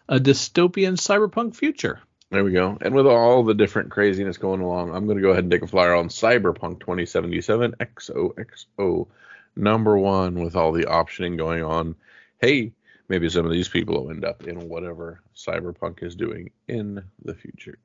[0.09, 2.01] a dystopian cyberpunk future.
[2.31, 2.77] There we go.
[2.81, 5.63] And with all the different craziness going along, I'm going to go ahead and take
[5.63, 9.09] a flyer on Cyberpunk 2077 XOXO
[9.57, 11.97] number one with all the optioning going on.
[12.41, 12.73] Hey,
[13.09, 17.35] maybe some of these people will end up in whatever Cyberpunk is doing in the
[17.35, 17.79] future.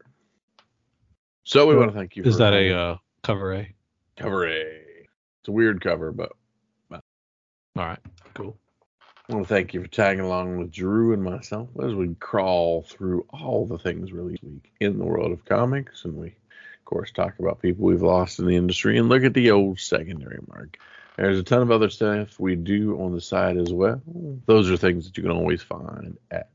[1.43, 2.23] So we want to thank you.
[2.23, 3.73] Is for that a uh, cover A?
[4.17, 4.59] cover A?
[5.39, 6.31] It's a weird cover, but
[7.75, 7.99] All right,
[8.33, 8.57] cool.
[9.29, 12.81] I want to thank you for tagging along with Drew and myself as we crawl
[12.81, 16.03] through all the things released this week in the world of comics.
[16.03, 19.33] And we, of course, talk about people we've lost in the industry and look at
[19.33, 20.77] the old secondary market.
[21.15, 24.01] There's a ton of other stuff we do on the side as well.
[24.45, 26.49] Those are things that you can always find at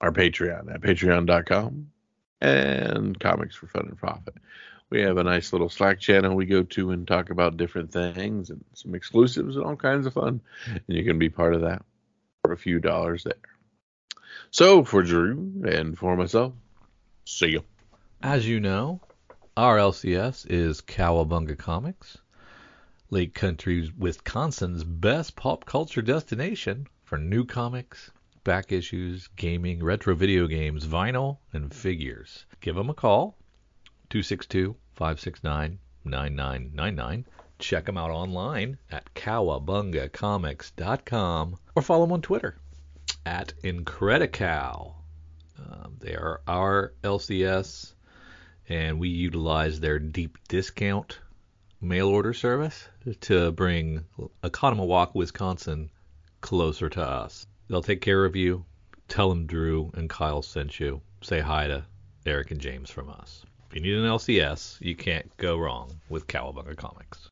[0.00, 1.90] our Patreon at patreon.com
[2.42, 4.34] and Comics for Fun and Profit.
[4.88, 8.50] We have a nice little Slack channel we go to and talk about different things
[8.50, 11.82] and some exclusives and all kinds of fun and you can be part of that
[12.42, 13.34] for a few dollars there.
[14.50, 16.52] So for Drew and for myself,
[17.24, 17.64] see you.
[18.22, 19.00] As you know,
[19.56, 22.18] our LCS is Cowabunga Comics,
[23.10, 28.10] Lake Country, Wisconsin's best pop culture destination for new comics,
[28.44, 32.46] back issues, gaming, retro video games, vinyl, and figures.
[32.60, 33.36] Give them a call,
[34.10, 37.26] 262 569 9999.
[37.58, 42.58] Check them out online at cowabungacomics.com or follow them on Twitter
[43.24, 44.92] at Incredicow.
[45.58, 47.94] Um, they are our LCS,
[48.68, 51.18] and we utilize their deep discount
[51.80, 52.88] mail order service
[53.22, 54.04] to bring
[54.42, 55.90] Oconomowoc, Wisconsin,
[56.40, 57.46] closer to us.
[57.68, 58.64] They'll take care of you.
[59.08, 61.00] Tell them Drew and Kyle sent you.
[61.22, 61.84] Say hi to
[62.24, 63.44] Eric and James from us.
[63.76, 67.28] If you need an LCS, you can't go wrong with Cowabunga Comics.